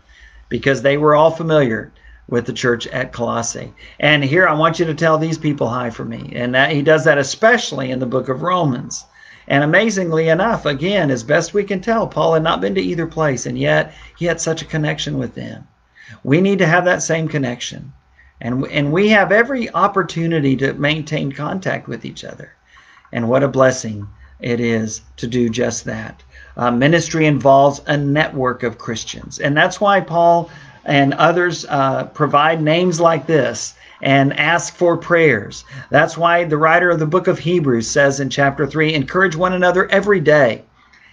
because 0.49 0.81
they 0.81 0.97
were 0.97 1.15
all 1.15 1.31
familiar 1.31 1.93
with 2.29 2.47
the 2.47 2.53
church 2.53 2.87
at 2.89 3.13
Colossae. 3.13 3.73
And 4.01 4.25
here 4.25 4.49
I 4.49 4.55
want 4.55 4.79
you 4.79 4.87
to 4.87 4.95
tell 4.95 5.19
these 5.19 5.39
people 5.39 5.69
hi 5.69 5.91
for 5.91 6.05
me. 6.05 6.33
And 6.35 6.55
that, 6.55 6.73
he 6.73 6.83
does 6.83 7.05
that 7.05 7.19
especially 7.19 7.91
in 7.91 8.01
the 8.01 8.07
book 8.07 8.29
of 8.29 8.43
Romans. 8.43 9.05
And 9.49 9.63
amazingly 9.63 10.29
enough, 10.29 10.67
again, 10.67 11.11
as 11.11 11.23
best 11.23 11.55
we 11.55 11.63
can 11.63 11.81
tell, 11.81 12.09
Paul 12.09 12.35
had 12.35 12.43
not 12.43 12.61
been 12.61 12.75
to 12.75 12.81
either 12.81 13.07
place, 13.07 13.47
and 13.47 13.57
yet 13.57 13.95
he 14.19 14.25
had 14.27 14.41
such 14.41 14.61
a 14.61 14.67
connection 14.67 15.19
with 15.19 15.37
them. 15.37 15.69
We 16.25 16.41
need 16.41 16.59
to 16.59 16.67
have 16.67 16.85
that 16.87 17.03
same 17.03 17.29
connection. 17.29 17.93
And, 18.41 18.67
and 18.67 18.93
we 18.93 19.09
have 19.11 19.31
every 19.31 19.71
opportunity 19.71 20.57
to 20.57 20.75
maintain 20.75 21.31
contact 21.31 21.87
with 21.87 22.05
each 22.05 22.25
other. 22.25 22.53
And 23.13 23.29
what 23.29 23.45
a 23.45 23.49
blessing 23.49 24.09
it 24.41 24.61
is 24.61 25.03
to 25.19 25.27
do 25.27 25.49
just 25.49 25.85
that. 25.85 26.23
Uh, 26.57 26.71
ministry 26.71 27.27
involves 27.27 27.81
a 27.87 27.97
network 27.97 28.63
of 28.63 28.79
Christians. 28.79 29.39
And 29.39 29.57
that's 29.57 29.81
why 29.81 30.01
Paul 30.01 30.51
and 30.87 31.15
others 31.15 31.67
uh, 31.69 32.05
provide 32.15 32.63
names 32.63 33.01
like 33.01 33.27
this 33.27 33.75
and 34.01 34.39
ask 34.39 34.75
for 34.75 34.97
prayers. 34.97 35.65
That's 35.91 36.17
why 36.17 36.45
the 36.45 36.57
writer 36.57 36.91
of 36.91 37.01
the 37.01 37.07
book 37.07 37.27
of 37.27 37.41
Hebrews 37.41 37.91
says 37.91 38.21
in 38.21 38.31
chapter 38.31 38.67
3 38.67 38.95
encourage 38.95 39.37
one 39.37 39.53
another 39.53 39.91
every 39.91 40.21
day. 40.21 40.63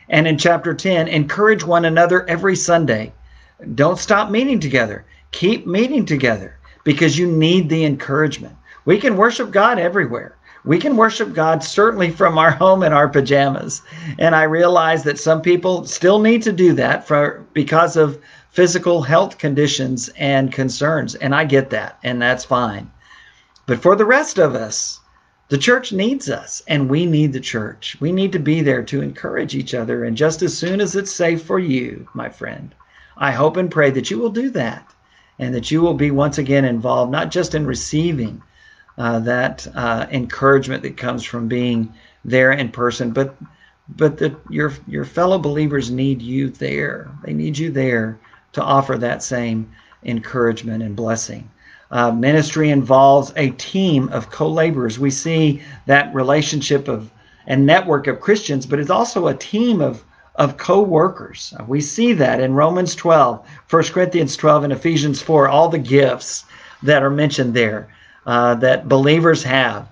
And 0.09 0.27
in 0.27 0.37
chapter 0.37 0.73
10, 0.73 1.07
encourage 1.07 1.63
one 1.63 1.85
another 1.85 2.27
every 2.29 2.55
Sunday. 2.55 3.13
Don't 3.73 3.97
stop 3.97 4.29
meeting 4.29 4.59
together. 4.59 5.05
Keep 5.31 5.65
meeting 5.65 6.05
together 6.05 6.55
because 6.83 7.17
you 7.17 7.27
need 7.27 7.69
the 7.69 7.85
encouragement. 7.85 8.55
We 8.85 8.99
can 8.99 9.17
worship 9.17 9.51
God 9.51 9.79
everywhere. 9.79 10.35
We 10.65 10.77
can 10.77 10.95
worship 10.95 11.33
God 11.33 11.63
certainly 11.63 12.11
from 12.11 12.37
our 12.37 12.51
home 12.51 12.83
in 12.83 12.93
our 12.93 13.09
pajamas. 13.09 13.81
And 14.19 14.35
I 14.35 14.43
realize 14.43 15.03
that 15.03 15.19
some 15.19 15.41
people 15.41 15.85
still 15.85 16.19
need 16.19 16.41
to 16.43 16.51
do 16.51 16.73
that 16.73 17.07
for 17.07 17.45
because 17.53 17.97
of 17.97 18.19
physical 18.53 19.01
health 19.01 19.39
conditions 19.39 20.09
and 20.15 20.51
concerns. 20.51 21.15
And 21.15 21.33
I 21.33 21.43
get 21.43 21.71
that, 21.71 21.97
and 22.03 22.21
that's 22.21 22.45
fine. 22.45 22.89
But 23.65 23.81
for 23.81 23.95
the 23.95 24.05
rest 24.05 24.37
of 24.37 24.53
us, 24.53 24.99
the 25.49 25.57
church 25.57 25.91
needs 25.91 26.29
us, 26.29 26.61
and 26.67 26.89
we 26.89 27.07
need 27.07 27.33
the 27.33 27.39
church. 27.39 27.97
We 27.99 28.11
need 28.11 28.31
to 28.31 28.39
be 28.39 28.61
there 28.61 28.83
to 28.83 29.01
encourage 29.01 29.55
each 29.55 29.73
other. 29.73 30.03
And 30.03 30.15
just 30.15 30.43
as 30.43 30.55
soon 30.55 30.81
as 30.81 30.95
it's 30.95 31.11
safe 31.11 31.41
for 31.41 31.57
you, 31.57 32.07
my 32.13 32.29
friend, 32.29 32.73
I 33.17 33.31
hope 33.31 33.57
and 33.57 33.71
pray 33.71 33.89
that 33.89 34.11
you 34.11 34.19
will 34.19 34.29
do 34.29 34.51
that 34.51 34.87
and 35.39 35.53
that 35.55 35.71
you 35.71 35.81
will 35.81 35.95
be 35.95 36.11
once 36.11 36.37
again 36.37 36.63
involved, 36.63 37.11
not 37.11 37.31
just 37.31 37.55
in 37.55 37.65
receiving 37.65 38.41
uh, 38.99 39.19
that 39.19 39.67
uh, 39.73 40.05
encouragement 40.11 40.83
that 40.83 40.95
comes 40.95 41.23
from 41.23 41.47
being 41.47 41.91
there 42.23 42.51
in 42.51 42.69
person, 42.69 43.11
but 43.11 43.35
but 43.97 44.17
that 44.19 44.35
your 44.49 44.71
your 44.87 45.05
fellow 45.05 45.39
believers 45.39 45.89
need 45.91 46.21
you 46.21 46.49
there. 46.49 47.09
They 47.23 47.33
need 47.33 47.57
you 47.57 47.71
there 47.71 48.19
to 48.53 48.63
offer 48.63 48.97
that 48.97 49.23
same 49.23 49.69
encouragement 50.03 50.83
and 50.83 50.95
blessing. 50.95 51.49
Uh, 51.91 52.11
ministry 52.11 52.69
involves 52.69 53.31
a 53.35 53.51
team 53.51 54.09
of 54.09 54.31
co-laborers. 54.31 54.97
We 54.97 55.11
see 55.11 55.61
that 55.85 56.13
relationship 56.13 56.87
of 56.87 57.11
and 57.45 57.65
network 57.65 58.07
of 58.07 58.21
Christians, 58.21 58.65
but 58.65 58.79
it's 58.79 58.89
also 58.89 59.27
a 59.27 59.35
team 59.35 59.81
of 59.81 60.03
of 60.35 60.57
co-workers. 60.57 61.53
We 61.67 61.79
see 61.79 62.13
that 62.13 62.39
in 62.39 62.55
Romans 62.55 62.95
12, 62.95 63.45
1 63.69 63.83
Corinthians 63.83 64.35
12, 64.35 64.63
and 64.63 64.73
Ephesians 64.73 65.21
4, 65.21 65.47
all 65.47 65.69
the 65.69 65.77
gifts 65.77 66.45
that 66.81 67.03
are 67.03 67.11
mentioned 67.11 67.53
there 67.53 67.87
uh, 68.25 68.55
that 68.55 68.87
believers 68.87 69.43
have. 69.43 69.87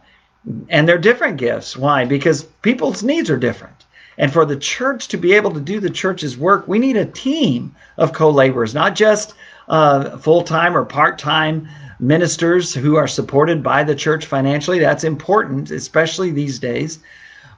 And 0.69 0.89
they're 0.89 0.97
different 0.97 1.37
gifts. 1.37 1.77
Why? 1.77 2.05
Because 2.05 2.41
people's 2.63 3.03
needs 3.03 3.29
are 3.29 3.37
different. 3.37 3.85
And 4.21 4.31
for 4.31 4.45
the 4.45 4.55
church 4.55 5.07
to 5.07 5.17
be 5.17 5.33
able 5.33 5.51
to 5.51 5.59
do 5.59 5.79
the 5.79 5.89
church's 5.89 6.37
work, 6.37 6.67
we 6.67 6.77
need 6.77 6.95
a 6.95 7.05
team 7.05 7.75
of 7.97 8.13
co 8.13 8.29
laborers, 8.29 8.75
not 8.75 8.93
just 8.93 9.33
uh, 9.67 10.15
full 10.17 10.43
time 10.43 10.77
or 10.77 10.85
part 10.85 11.17
time 11.17 11.67
ministers 11.99 12.71
who 12.71 12.97
are 12.97 13.07
supported 13.07 13.63
by 13.63 13.83
the 13.83 13.95
church 13.95 14.27
financially. 14.27 14.77
That's 14.77 15.03
important, 15.03 15.71
especially 15.71 16.29
these 16.29 16.59
days. 16.59 16.99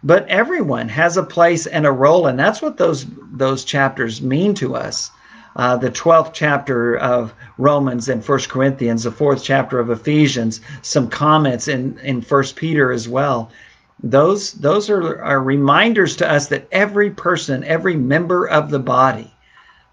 But 0.06 0.26
everyone 0.30 0.88
has 0.88 1.17
a 1.17 1.23
place 1.23 1.67
and 1.67 1.86
a 1.86 1.91
role, 1.91 2.28
and 2.28 2.39
that's 2.39 2.62
what 2.62 2.78
those 2.78 3.08
those 3.34 3.65
chapters 3.65 4.21
mean 4.21 4.54
to 4.56 4.73
us. 4.78 5.12
Uh, 5.58 5.76
the 5.76 5.91
12th 5.91 6.32
chapter 6.32 6.95
of 6.95 7.34
Romans 7.58 8.08
and 8.08 8.23
First 8.23 8.47
Corinthians, 8.47 9.04
the 9.04 9.12
fourth 9.12 9.43
chapter 9.43 9.80
of 9.80 9.89
Ephesians, 9.89 10.62
some 10.82 11.10
comments 11.10 11.67
in, 11.67 11.97
in 11.99 12.21
First 12.21 12.56
Peter 12.56 12.93
as 12.93 13.10
well 13.10 13.52
those 14.01 14.53
those 14.53 14.89
are, 14.89 15.21
are 15.21 15.41
reminders 15.41 16.15
to 16.17 16.29
us 16.29 16.47
that 16.47 16.67
every 16.71 17.12
person, 17.12 17.63
every 17.63 17.95
member 17.95 18.47
of 18.47 18.69
the 18.69 18.79
body 18.79 19.34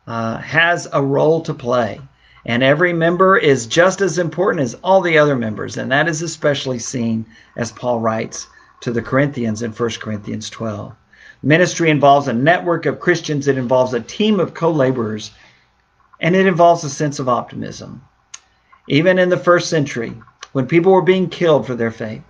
uh, 0.07 0.39
has 0.39 0.89
a 0.93 1.03
role 1.03 1.41
to 1.43 1.55
play. 1.55 2.01
And 2.47 2.63
every 2.63 2.93
member 2.93 3.37
is 3.37 3.67
just 3.67 4.01
as 4.01 4.19
important 4.19 4.63
as 4.63 4.75
all 4.83 5.03
the 5.03 5.19
other 5.19 5.37
members. 5.37 5.77
And 5.77 5.93
that 5.93 6.09
is 6.09 6.23
especially 6.23 6.79
seen 6.79 7.27
as 7.57 7.71
Paul 7.71 8.01
writes 8.01 8.49
to 8.81 8.93
the 8.93 9.03
Corinthians 9.03 9.63
in 9.63 9.73
1 9.73 9.91
Corinthians 10.01 10.49
12. 10.49 10.95
Ministry 11.43 11.91
involves 11.91 12.29
a 12.29 12.33
network 12.33 12.87
of 12.87 13.01
Christians, 13.01 13.47
it 13.47 13.59
involves 13.59 13.95
a 13.95 14.01
team 14.01 14.41
of 14.41 14.55
co 14.55 14.71
laborers, 14.71 15.31
and 16.21 16.35
it 16.35 16.47
involves 16.47 16.85
a 16.85 16.91
sense 16.91 17.19
of 17.19 17.29
optimism. 17.29 18.03
Even 18.89 19.19
in 19.19 19.29
the 19.29 19.37
first 19.37 19.71
century, 19.71 20.15
when 20.53 20.67
people 20.67 20.93
were 20.93 21.03
being 21.03 21.29
killed 21.29 21.67
for 21.67 21.75
their 21.75 21.91
faith, 21.91 22.23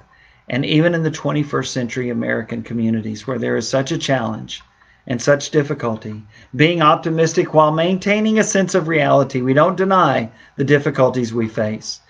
and 0.51 0.67
even 0.67 0.97
in 0.97 1.05
the 1.05 1.11
21st 1.13 1.69
century 1.69 2.11
American 2.11 2.65
communities 2.65 3.25
where 3.25 3.39
there 3.39 3.57
is 3.57 3.69
such 3.69 3.93
a 3.93 3.99
challenge 3.99 4.63
and 5.07 5.23
such 5.23 5.51
difficulty, 5.51 6.25
being 6.57 6.83
optimistic 6.83 7.55
while 7.55 7.71
maintaining 7.71 8.37
a 8.39 8.45
sense 8.45 8.75
of 8.75 8.89
reality. 8.89 9.41
We 9.41 9.55
don't 9.55 9.77
deny 9.77 10.29
the 10.57 10.65
difficulties 10.65 11.33
we 11.33 11.49
face, 11.49 12.01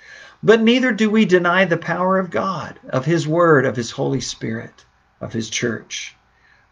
but 0.42 0.62
neither 0.62 0.90
do 0.90 1.11
we 1.11 1.26
deny 1.26 1.66
the 1.66 1.76
power 1.76 2.18
of 2.18 2.31
God, 2.31 2.81
of 2.88 3.05
His 3.05 3.29
Word, 3.29 3.66
of 3.66 3.76
His 3.76 3.90
Holy 3.90 4.22
Spirit, 4.22 4.87
of 5.20 5.35
His 5.35 5.50
church. 5.50 6.16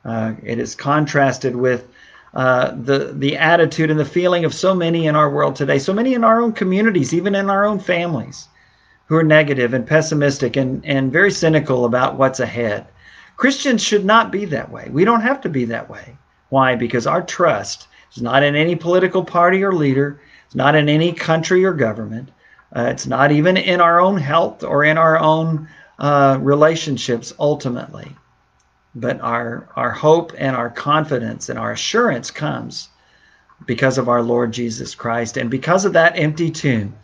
Uh, 0.07 0.33
it 0.43 0.59
is 0.59 0.75
contrasted 0.75 1.55
with 1.55 1.87
uh, 2.33 2.73
the 2.77 3.13
the 3.15 3.37
attitude 3.37 3.91
and 3.91 4.01
the 4.01 4.05
feeling 4.07 4.47
of 4.47 4.55
so 4.55 4.75
many 4.75 5.07
in 5.07 5.17
our 5.17 5.29
world 5.29 5.55
today, 5.55 5.79
so 5.79 5.93
many 5.93 6.15
in 6.15 6.25
our 6.25 6.41
own 6.41 6.53
communities, 6.53 7.13
even 7.13 7.35
in 7.35 7.51
our 7.51 7.67
own 7.67 7.79
families 7.79 8.49
who 9.09 9.17
are 9.17 9.23
negative 9.23 9.73
and 9.73 9.87
pessimistic 9.87 10.57
and, 10.57 10.85
and 10.85 11.11
very 11.13 11.31
cynical 11.31 11.87
about 11.87 12.17
what's 12.17 12.41
ahead. 12.41 12.87
Christians 13.39 13.83
should 13.83 14.05
not 14.05 14.31
be 14.31 14.45
that 14.45 14.71
way. 14.71 14.89
We 14.91 15.05
don't 15.05 15.23
have 15.23 15.41
to 15.43 15.49
be 15.49 15.65
that 15.67 15.89
way. 15.89 16.17
Why? 16.51 16.75
Because 16.75 17.07
our 17.07 17.23
trust 17.23 17.89
is 18.15 18.23
not 18.23 18.43
in 18.43 18.55
any 18.55 18.77
political 18.77 19.25
party 19.25 19.65
or 19.65 19.73
leader, 19.73 20.21
it's 20.47 20.55
not 20.55 20.75
in 20.75 20.89
any 20.89 21.13
country 21.13 21.65
or 21.65 21.73
government, 21.73 22.31
uh, 22.77 22.83
it's 22.83 23.07
not 23.07 23.33
even 23.33 23.57
in 23.57 23.81
our 23.81 23.99
own 23.99 24.19
health 24.19 24.63
or 24.63 24.85
in 24.85 24.99
our 24.99 25.19
own 25.19 25.69
uh, 25.99 26.39
relationships 26.41 27.33
ultimately. 27.39 28.15
But 28.95 29.21
our, 29.21 29.69
our 29.75 29.91
hope 29.91 30.33
and 30.37 30.55
our 30.55 30.71
confidence 30.71 31.49
and 31.49 31.59
our 31.59 31.73
assurance 31.73 32.31
comes 32.31 32.89
because 33.67 33.97
of 33.97 34.09
our 34.09 34.23
Lord 34.23 34.53
Jesus 34.53 34.95
Christ 34.95 35.37
and 35.37 35.51
because 35.51 35.85
of 35.85 35.95
that 35.95 36.19
empty 36.19 36.51
tomb 36.51 36.95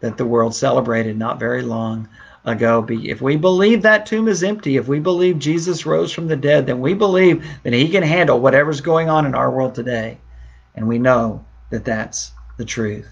that 0.00 0.16
the 0.16 0.26
world 0.26 0.54
celebrated 0.54 1.18
not 1.18 1.38
very 1.38 1.62
long 1.62 2.08
ago. 2.44 2.86
If 2.88 3.20
we 3.20 3.36
believe 3.36 3.82
that 3.82 4.06
tomb 4.06 4.28
is 4.28 4.42
empty, 4.42 4.76
if 4.76 4.88
we 4.88 4.98
believe 4.98 5.38
Jesus 5.38 5.86
rose 5.86 6.12
from 6.12 6.26
the 6.26 6.36
dead, 6.36 6.66
then 6.66 6.80
we 6.80 6.94
believe 6.94 7.46
that 7.62 7.72
he 7.72 7.88
can 7.88 8.02
handle 8.02 8.40
whatever's 8.40 8.80
going 8.80 9.10
on 9.10 9.26
in 9.26 9.34
our 9.34 9.50
world 9.50 9.74
today. 9.74 10.18
And 10.74 10.88
we 10.88 10.98
know 10.98 11.44
that 11.70 11.84
that's 11.84 12.32
the 12.56 12.64
truth. 12.64 13.08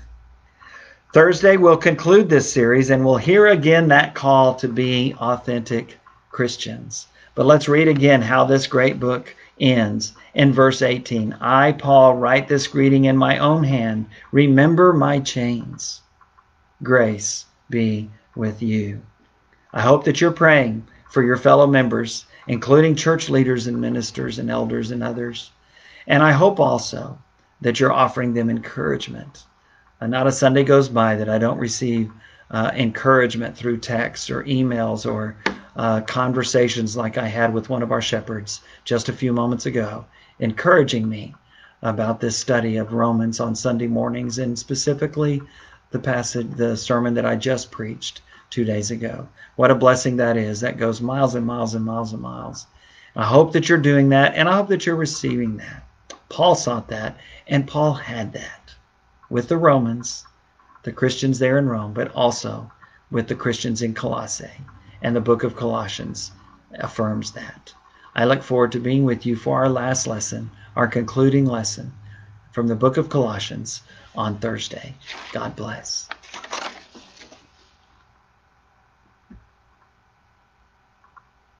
Thursday, 1.12 1.56
we'll 1.56 1.76
conclude 1.76 2.28
this 2.28 2.52
series 2.52 2.90
and 2.90 3.04
we'll 3.04 3.16
hear 3.16 3.46
again 3.46 3.88
that 3.88 4.14
call 4.14 4.54
to 4.56 4.68
be 4.68 5.14
authentic 5.18 5.98
Christians. 6.30 7.06
But 7.34 7.46
let's 7.46 7.68
read 7.68 7.88
again 7.88 8.20
how 8.20 8.44
this 8.44 8.66
great 8.66 9.00
book 9.00 9.34
ends 9.60 10.12
in 10.34 10.52
verse 10.52 10.82
18. 10.82 11.34
I, 11.40 11.72
Paul, 11.72 12.16
write 12.16 12.48
this 12.48 12.66
greeting 12.66 13.06
in 13.06 13.16
my 13.16 13.38
own 13.38 13.64
hand. 13.64 14.06
Remember 14.32 14.92
my 14.92 15.20
chains. 15.20 16.02
Grace 16.82 17.46
be 17.70 18.08
with 18.36 18.62
you. 18.62 19.00
I 19.72 19.80
hope 19.80 20.04
that 20.04 20.20
you're 20.20 20.30
praying 20.30 20.86
for 21.10 21.22
your 21.22 21.36
fellow 21.36 21.66
members, 21.66 22.24
including 22.46 22.94
church 22.94 23.28
leaders 23.28 23.66
and 23.66 23.80
ministers 23.80 24.38
and 24.38 24.48
elders 24.48 24.90
and 24.90 25.02
others. 25.02 25.50
And 26.06 26.22
I 26.22 26.32
hope 26.32 26.60
also 26.60 27.18
that 27.60 27.80
you're 27.80 27.92
offering 27.92 28.32
them 28.32 28.48
encouragement. 28.48 29.44
Uh, 30.00 30.06
not 30.06 30.28
a 30.28 30.32
Sunday 30.32 30.62
goes 30.62 30.88
by 30.88 31.16
that 31.16 31.28
I 31.28 31.38
don't 31.38 31.58
receive 31.58 32.10
uh, 32.50 32.70
encouragement 32.74 33.56
through 33.56 33.78
texts 33.78 34.30
or 34.30 34.44
emails 34.44 35.04
or 35.04 35.36
uh, 35.76 36.00
conversations 36.02 36.96
like 36.96 37.18
I 37.18 37.26
had 37.26 37.52
with 37.52 37.68
one 37.68 37.82
of 37.82 37.92
our 37.92 38.00
shepherds 38.00 38.60
just 38.84 39.08
a 39.08 39.12
few 39.12 39.32
moments 39.32 39.66
ago, 39.66 40.04
encouraging 40.38 41.08
me 41.08 41.34
about 41.82 42.20
this 42.20 42.36
study 42.36 42.76
of 42.76 42.92
Romans 42.92 43.40
on 43.40 43.54
Sunday 43.54 43.86
mornings 43.86 44.38
and 44.38 44.58
specifically 44.58 45.42
the 45.90 45.98
passage, 45.98 46.50
the 46.50 46.76
sermon 46.76 47.14
that 47.14 47.26
I 47.26 47.36
just 47.36 47.70
preached 47.70 48.22
two 48.50 48.64
days 48.64 48.90
ago. 48.90 49.28
What 49.56 49.70
a 49.70 49.74
blessing 49.74 50.16
that 50.16 50.36
is. 50.36 50.60
That 50.60 50.78
goes 50.78 51.00
miles 51.00 51.34
and 51.34 51.46
miles 51.46 51.74
and 51.74 51.84
miles 51.84 52.12
and 52.12 52.22
miles. 52.22 52.66
I 53.16 53.24
hope 53.24 53.52
that 53.52 53.68
you're 53.68 53.78
doing 53.78 54.10
that 54.10 54.34
and 54.34 54.48
I 54.48 54.56
hope 54.56 54.68
that 54.68 54.86
you're 54.86 54.96
receiving 54.96 55.56
that. 55.56 55.84
Paul 56.28 56.54
sought 56.54 56.88
that 56.88 57.16
and 57.46 57.66
Paul 57.66 57.94
had 57.94 58.32
that 58.34 58.74
with 59.30 59.48
the 59.48 59.56
Romans, 59.56 60.26
the 60.84 60.92
Christians 60.92 61.38
there 61.38 61.58
in 61.58 61.68
Rome, 61.68 61.92
but 61.92 62.12
also 62.14 62.70
with 63.10 63.28
the 63.28 63.34
Christians 63.34 63.82
in 63.82 63.94
Colossae. 63.94 64.62
And 65.02 65.16
the 65.16 65.20
book 65.20 65.42
of 65.42 65.56
Colossians 65.56 66.32
affirms 66.74 67.32
that. 67.32 67.74
I 68.14 68.24
look 68.24 68.42
forward 68.42 68.72
to 68.72 68.80
being 68.80 69.04
with 69.04 69.24
you 69.24 69.36
for 69.36 69.56
our 69.58 69.68
last 69.68 70.06
lesson, 70.06 70.50
our 70.76 70.86
concluding 70.86 71.46
lesson 71.46 71.92
from 72.52 72.68
the 72.68 72.74
book 72.74 72.96
of 72.96 73.08
Colossians 73.08 73.82
on 74.18 74.38
Thursday. 74.40 74.96
God 75.32 75.54
bless. 75.56 76.10